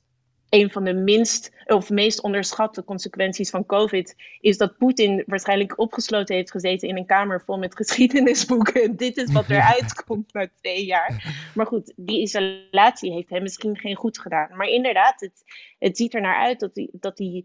[0.49, 6.35] een van de minst of meest onderschatte consequenties van COVID is dat Poetin waarschijnlijk opgesloten
[6.35, 8.97] heeft gezeten in een kamer vol met geschiedenisboeken.
[8.97, 11.35] Dit is wat eruit komt na twee jaar.
[11.55, 14.57] Maar goed, die isolatie heeft hem misschien geen goed gedaan.
[14.57, 15.43] Maar inderdaad, het,
[15.79, 17.45] het ziet er naar uit dat hij, dat hij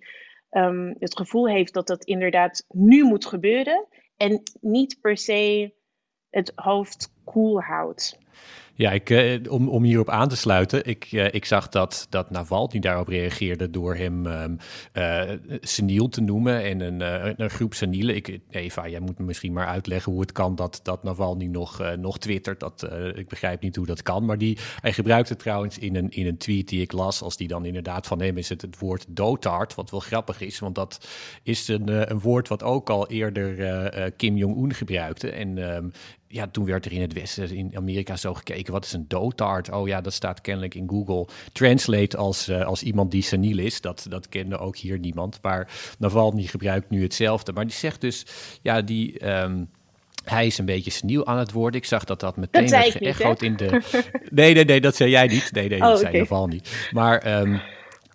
[0.51, 3.87] um, het gevoel heeft dat dat inderdaad nu moet gebeuren
[4.17, 5.73] en niet per se
[6.29, 8.19] het hoofd koel houdt.
[8.75, 10.85] Ja, ik, uh, om, om hierop aan te sluiten.
[10.85, 14.57] Ik, uh, ik zag dat, dat Navalny daarop reageerde door hem um,
[15.61, 17.01] seniel te noemen en een,
[17.41, 18.15] een groep senielen.
[18.15, 21.95] Ik, Eva, jij moet me misschien maar uitleggen hoe het kan dat, dat Navalny nog,
[21.97, 22.59] nog twittert.
[22.59, 24.25] Dat, ik begrijp niet hoe dat kan.
[24.25, 27.47] Maar die, hij gebruikte trouwens in een, in een tweet die ik las, als die
[27.47, 29.75] dan inderdaad van hem is, het, het woord dotard.
[29.75, 31.07] Wat wel grappig is, want dat
[31.43, 35.31] is een, een woord wat ook al eerder Kim Jong-un gebruikte.
[35.31, 35.91] En um,
[36.31, 38.73] ja, toen werd er in het Westen, in Amerika, zo gekeken.
[38.73, 39.71] Wat is een dotard?
[39.71, 43.81] Oh ja, dat staat kennelijk in Google Translate als, uh, als iemand die seniel is.
[43.81, 45.39] Dat, dat kende ook hier niemand.
[45.41, 45.67] Maar
[45.99, 47.51] Navalny gebruikt nu hetzelfde.
[47.51, 48.25] Maar die zegt dus,
[48.61, 49.27] ja, die...
[49.27, 49.69] Um,
[50.23, 51.79] hij is een beetje seniel aan het worden.
[51.79, 53.81] Ik zag dat dat meteen dat werd geëchoed in de.
[54.29, 55.51] Nee, nee, nee, dat zei jij niet.
[55.51, 56.11] Nee, nee, oh, dat okay.
[56.11, 56.61] zei Navalny.
[56.91, 57.41] Maar.
[57.41, 57.61] Um,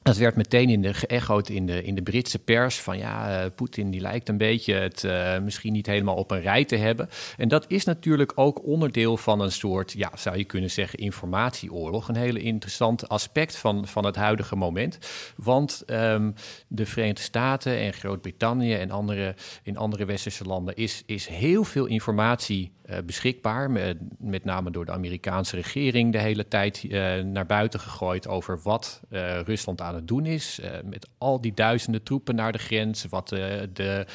[0.07, 3.51] dat werd meteen in de, geëchoed in de, in de Britse pers van ja, uh,
[3.55, 7.09] Poetin die lijkt een beetje het uh, misschien niet helemaal op een rij te hebben.
[7.37, 12.09] En dat is natuurlijk ook onderdeel van een soort, ja, zou je kunnen zeggen, informatieoorlog.
[12.09, 14.99] Een hele interessant aspect van, van het huidige moment.
[15.37, 16.35] Want um,
[16.69, 21.87] de Verenigde Staten en Groot-Brittannië en andere, in andere westerse landen is, is heel veel
[21.87, 23.71] informatie uh, beschikbaar.
[23.71, 26.87] Met, met, name door de Amerikaanse regering de hele tijd
[27.25, 29.01] naar buiten gegooid over wat
[29.45, 30.61] Rusland aan doen is.
[30.63, 33.07] Uh, met al die duizenden troepen naar de grens.
[33.09, 34.07] Wat de, de,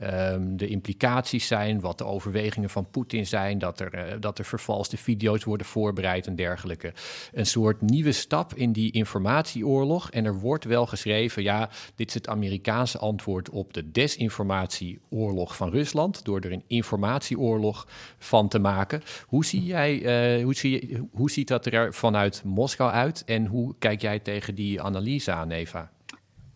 [0.00, 1.80] um, de implicaties zijn.
[1.80, 3.58] Wat de overwegingen van Poetin zijn.
[3.58, 6.92] Dat er, uh, dat er vervalste video's worden voorbereid en dergelijke.
[7.32, 10.10] Een soort nieuwe stap in die informatieoorlog.
[10.10, 15.70] En er wordt wel geschreven: ja, dit is het Amerikaanse antwoord op de desinformatieoorlog van
[15.70, 16.24] Rusland.
[16.24, 17.88] Door er een informatieoorlog
[18.18, 19.02] van te maken.
[19.26, 23.22] Hoe, zie jij, hoe, zie, hoe ziet dat er vanuit Moskou uit?
[23.24, 25.29] En hoe kijk jij tegen die analyse?
[25.50, 25.90] Eva?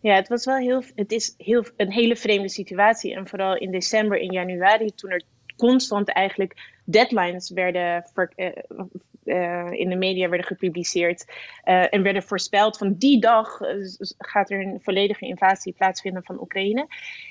[0.01, 3.15] Ja, het was wel heel, het is heel, een hele vreemde situatie.
[3.15, 5.23] En vooral in december en januari, toen er
[5.57, 8.05] constant eigenlijk deadlines werden
[8.37, 8.49] uh,
[9.25, 11.25] uh, in de media werden gepubliceerd
[11.65, 13.59] uh, en werden voorspeld van die dag
[14.19, 16.87] gaat er een volledige invasie plaatsvinden van Oekraïne.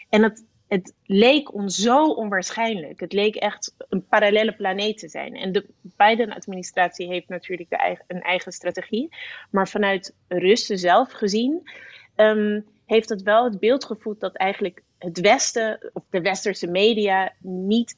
[0.10, 3.00] En dat, het leek ons zo onwaarschijnlijk.
[3.00, 5.36] Het leek echt een parallele planeet te zijn.
[5.36, 9.16] En de Biden-administratie heeft natuurlijk de eigen, een eigen strategie.
[9.52, 11.70] Maar vanuit Russen zelf gezien,
[12.16, 17.34] um, heeft het wel het beeld gevoed dat eigenlijk het Westen, of de westerse media,
[17.40, 17.98] niet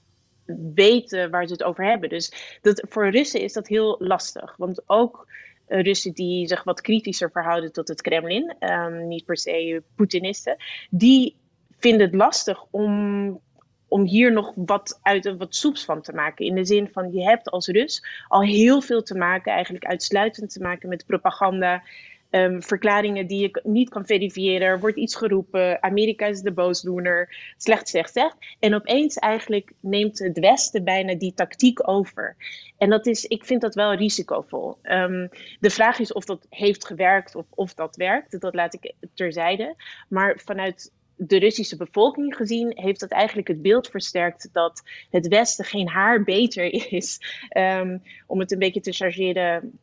[0.74, 2.10] weten waar ze het over hebben.
[2.10, 4.56] Dus dat, voor Russen is dat heel lastig.
[4.58, 5.28] Want ook
[5.68, 10.56] Russen die zich wat kritischer verhouden tot het Kremlin, um, niet per se Poetinisten,
[10.90, 11.36] die
[11.78, 13.40] vinden het lastig om,
[13.88, 16.46] om hier nog wat uit wat soeps van te maken.
[16.46, 20.54] In de zin van je hebt als Rus al heel veel te maken, eigenlijk uitsluitend
[20.54, 21.84] te maken met propaganda.
[22.32, 24.68] Um, verklaringen die je niet kan verifiëren.
[24.68, 25.84] Er wordt iets geroepen.
[25.84, 27.36] Amerika is de boosdoener.
[27.58, 28.36] Slecht zegt, zegt.
[28.60, 32.36] En opeens eigenlijk neemt het Westen bijna die tactiek over.
[32.78, 34.78] En dat is, ik vind dat wel risicovol.
[34.84, 38.42] Um, de vraag is of dat heeft gewerkt of of dat werkt.
[38.42, 39.76] Dat laat ik terzijde.
[40.10, 45.66] Maar vanuit de Russische bevolking gezien heeft dat eigenlijk het beeld versterkt dat het Westen
[45.66, 47.20] geen haar beter is,
[47.58, 49.80] um, om het een beetje te chargeren,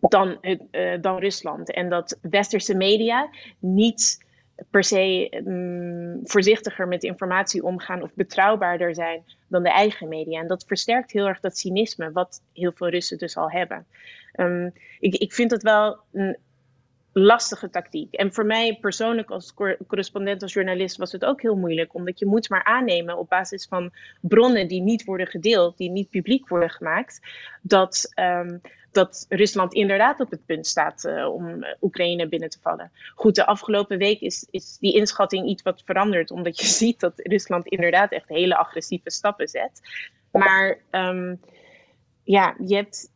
[0.00, 1.72] dan, uh, dan Rusland.
[1.72, 4.24] En dat westerse media niet
[4.70, 10.40] per se um, voorzichtiger met informatie omgaan of betrouwbaarder zijn dan de eigen media.
[10.40, 13.86] En dat versterkt heel erg dat cynisme, wat heel veel Russen dus al hebben.
[14.36, 16.36] Um, ik, ik vind dat wel een
[17.18, 18.14] lastige tactiek.
[18.14, 19.54] En voor mij persoonlijk als
[19.86, 21.94] correspondent, als journalist, was het ook heel moeilijk.
[21.94, 26.10] Omdat je moet maar aannemen op basis van bronnen die niet worden gedeeld, die niet
[26.10, 27.20] publiek worden gemaakt,
[27.62, 28.60] dat, um,
[28.92, 32.90] dat Rusland inderdaad op het punt staat uh, om Oekraïne binnen te vallen.
[33.14, 37.12] Goed, de afgelopen week is, is die inschatting iets wat veranderd, omdat je ziet dat
[37.16, 39.80] Rusland inderdaad echt hele agressieve stappen zet.
[40.30, 41.40] Maar um,
[42.22, 43.10] ja, je hebt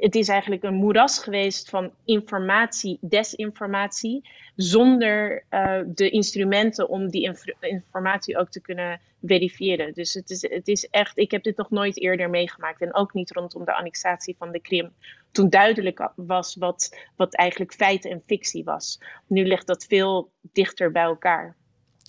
[0.00, 7.22] het is eigenlijk een moeras geweest van informatie, desinformatie, zonder uh, de instrumenten om die
[7.22, 9.92] inf informatie ook te kunnen verifiëren.
[9.92, 13.14] Dus het is, het is echt, ik heb dit nog nooit eerder meegemaakt en ook
[13.14, 14.92] niet rondom de annexatie van de Krim.
[15.30, 19.00] Toen duidelijk was wat, wat eigenlijk feit en fictie was.
[19.26, 21.56] Nu ligt dat veel dichter bij elkaar.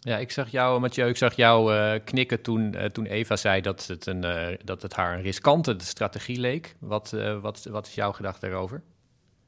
[0.04, 3.62] Ja, ik zag jou, Mathieu, ik zag jou uh, knikken toen, uh, toen Eva zei
[3.62, 6.76] dat het, een, uh, dat het haar een riskante strategie leek.
[6.80, 8.82] Wat, wat, wat is jouw gedachte daarover?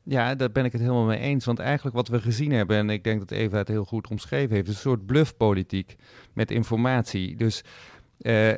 [0.03, 1.45] Ja, daar ben ik het helemaal mee eens.
[1.45, 4.55] Want eigenlijk wat we gezien hebben, en ik denk dat Eva het heel goed omschreven
[4.55, 5.95] heeft, een soort bluffpolitiek
[6.33, 7.35] met informatie.
[7.35, 7.63] Dus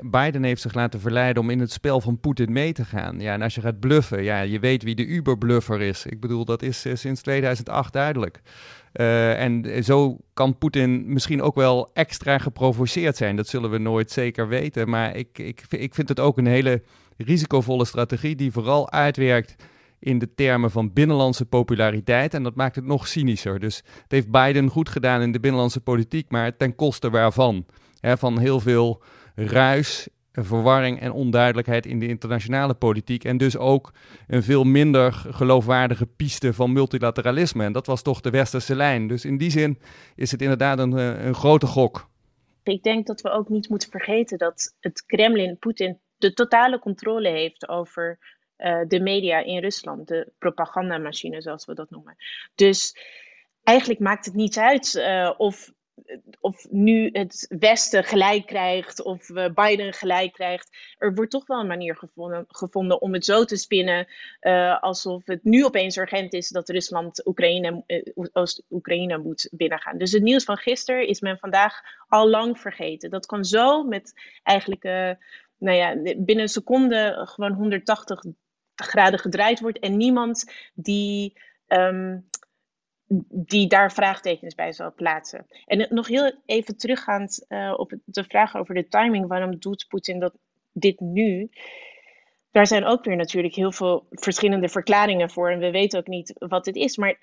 [0.02, 3.20] Biden heeft zich laten verleiden om in het spel van Poetin mee te gaan.
[3.20, 6.06] Ja, en als je gaat bluffen, ja, je weet wie de Uber-bluffer is.
[6.06, 8.42] Ik bedoel, dat is sinds 2008 duidelijk.
[9.00, 13.36] Uh, en zo kan Poetin misschien ook wel extra geprovoceerd zijn.
[13.36, 14.90] Dat zullen we nooit zeker weten.
[14.90, 16.84] Maar ik, ik, ik vind het ook een hele
[17.18, 19.56] risicovolle strategie die vooral uitwerkt
[20.00, 22.34] in de termen van binnenlandse populariteit.
[22.34, 23.60] En dat maakt het nog cynischer.
[23.60, 27.66] Dus het heeft Biden goed gedaan in de binnenlandse politiek, maar ten koste waarvan?
[28.14, 29.02] van heel veel
[29.36, 30.08] ruis
[30.44, 33.24] verwarring en onduidelijkheid in de internationale politiek.
[33.24, 33.94] En dus ook
[34.28, 37.64] een veel minder geloofwaardige piste van multilateralisme.
[37.64, 39.08] En dat was toch de westerse lijn.
[39.08, 39.80] Dus in die zin
[40.16, 42.10] is het inderdaad een, eh, een grote gok.
[42.64, 47.30] Ik denk dat we ook niet moeten vergeten dat het Kremlin, Poetin, de totale controle
[47.30, 48.20] heeft over
[48.58, 50.08] uh, de media in Rusland.
[50.08, 52.16] De propagandamachine, zoals we dat noemen.
[52.56, 52.98] Dus
[53.64, 55.74] eigenlijk maakt het niet uit uh, of
[56.40, 60.78] of nu het Westen gelijk krijgt of Biden gelijk krijgt.
[60.98, 64.08] Er wordt toch wel een manier gevonden, gevonden om het zo te spinnen
[64.42, 69.98] uh, alsof het nu opeens urgent is dat Rusland Oekraïne, uh, Oost-Oekraïne moet binnengaan.
[69.98, 73.10] Dus het nieuws van gisteren is men vandaag al lang vergeten.
[73.10, 74.84] Dat kan zo met eigenlijk
[75.58, 78.24] nou ja, binnen een seconde gewoon 180
[78.76, 81.34] graden gedraaid wordt en niemand die.
[81.68, 82.28] Um,
[83.30, 85.46] die daar vraagtekens bij zal plaatsen.
[85.66, 89.28] En nog heel even teruggaand uh, op de vraag over de timing.
[89.28, 90.34] Waarom doet Poetin dat,
[90.72, 91.50] dit nu?
[92.56, 95.50] Daar zijn ook weer natuurlijk heel veel verschillende verklaringen voor.
[95.50, 96.98] En we weten ook niet wat het is.
[96.98, 97.18] Maar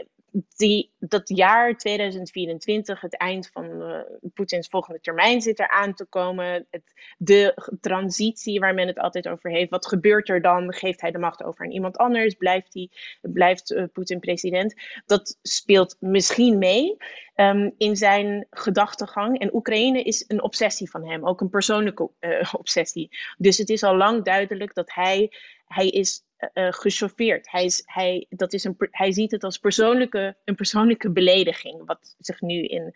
[0.56, 4.00] die, dat jaar 2024, het eind van uh,
[4.34, 6.66] Poetins volgende termijn zit er aan te komen.
[6.70, 6.82] Het,
[7.18, 9.70] de transitie waar men het altijd over heeft.
[9.70, 10.74] Wat gebeurt er dan?
[10.74, 12.34] Geeft hij de macht over aan iemand anders?
[12.34, 12.88] Blijft,
[13.20, 14.74] blijft uh, Poetin president?
[15.06, 16.96] Dat speelt misschien mee
[17.34, 19.38] um, in zijn gedachtegang.
[19.38, 23.18] En Oekraïne is een obsessie van hem, ook een persoonlijke uh, obsessie.
[23.38, 25.32] Dus het is al lang duidelijk dat hij,
[25.66, 26.22] hij is
[26.54, 27.50] uh, gechauffeerd.
[27.50, 32.14] Hij, is, hij, dat is een, hij ziet het als persoonlijke, een persoonlijke belediging, wat
[32.18, 32.94] zich nu in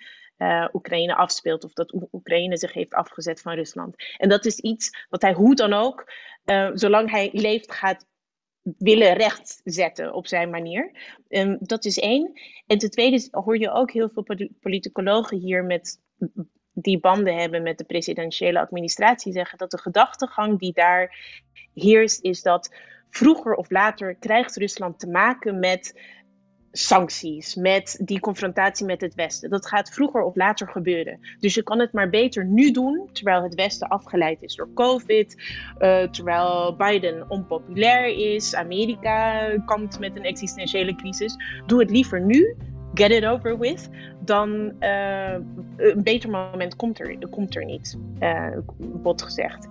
[0.72, 3.95] Oekraïne afspeelt, of dat Oekraïne zich heeft afgezet van Rusland.
[4.16, 6.12] En dat is iets wat hij hoe dan ook,
[6.74, 8.07] zolang hij leeft, gaat
[8.78, 10.90] willen rechtzetten op zijn manier.
[11.28, 12.40] Um, dat is één.
[12.66, 16.00] En ten tweede hoor je ook heel veel politicologen hier met
[16.72, 21.16] die banden hebben met de presidentiële administratie zeggen dat de gedachtegang die daar
[21.74, 22.74] heerst is dat
[23.10, 26.00] vroeger of later krijgt Rusland te maken met
[26.76, 29.50] sancties, met die confrontatie met het Westen.
[29.50, 31.18] Dat gaat vroeger of later gebeuren.
[31.40, 35.42] Dus je kan het maar beter nu doen, terwijl het Westen afgeleid is door COVID,
[35.78, 41.36] uh, terwijl Biden onpopulair is, Amerika kampt met een existentiële crisis.
[41.66, 42.56] Doe het liever nu,
[42.94, 43.88] get it over with,
[44.20, 45.32] dan uh,
[45.76, 49.68] een beter moment komt er, komt er niet, uh, bot gezegd.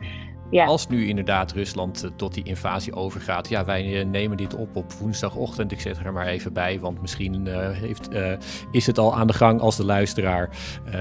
[0.50, 0.66] Ja.
[0.66, 4.76] Als nu inderdaad Rusland eh, tot die invasie overgaat, ja, wij uh, nemen dit op
[4.76, 5.72] op woensdagochtend.
[5.72, 8.10] Ik zet er maar even bij, want misschien uh, heeft,
[8.72, 10.50] is het al aan de gang als de luisteraar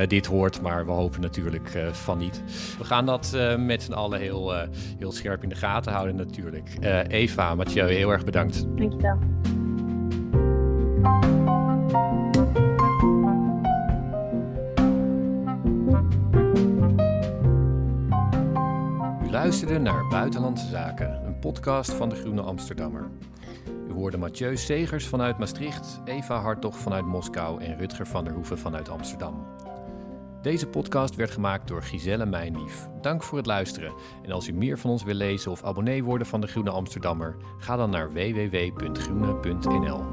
[0.07, 2.43] dit hoort, maar we hopen natuurlijk van niet.
[2.79, 4.53] We gaan dat met z'n allen heel,
[4.99, 6.69] heel scherp in de gaten houden natuurlijk.
[7.09, 8.67] Eva, Mathieu, heel erg bedankt.
[8.77, 9.19] Dankjewel.
[19.45, 23.11] Luisterde naar Buitenlandse Zaken, een podcast van de Groene Amsterdammer.
[23.89, 28.59] U hoorde Mathieu Segers vanuit Maastricht, Eva Hartog vanuit Moskou en Rutger van der Hoeven
[28.59, 29.47] vanuit Amsterdam.
[30.43, 32.89] Deze podcast werd gemaakt door Giselle Mijnlief.
[33.01, 33.93] Dank voor het luisteren.
[34.23, 37.37] En als u meer van ons wil lezen of abonnee worden van de Groene Amsterdammer,
[37.59, 40.05] ga dan naar www.groene.nl.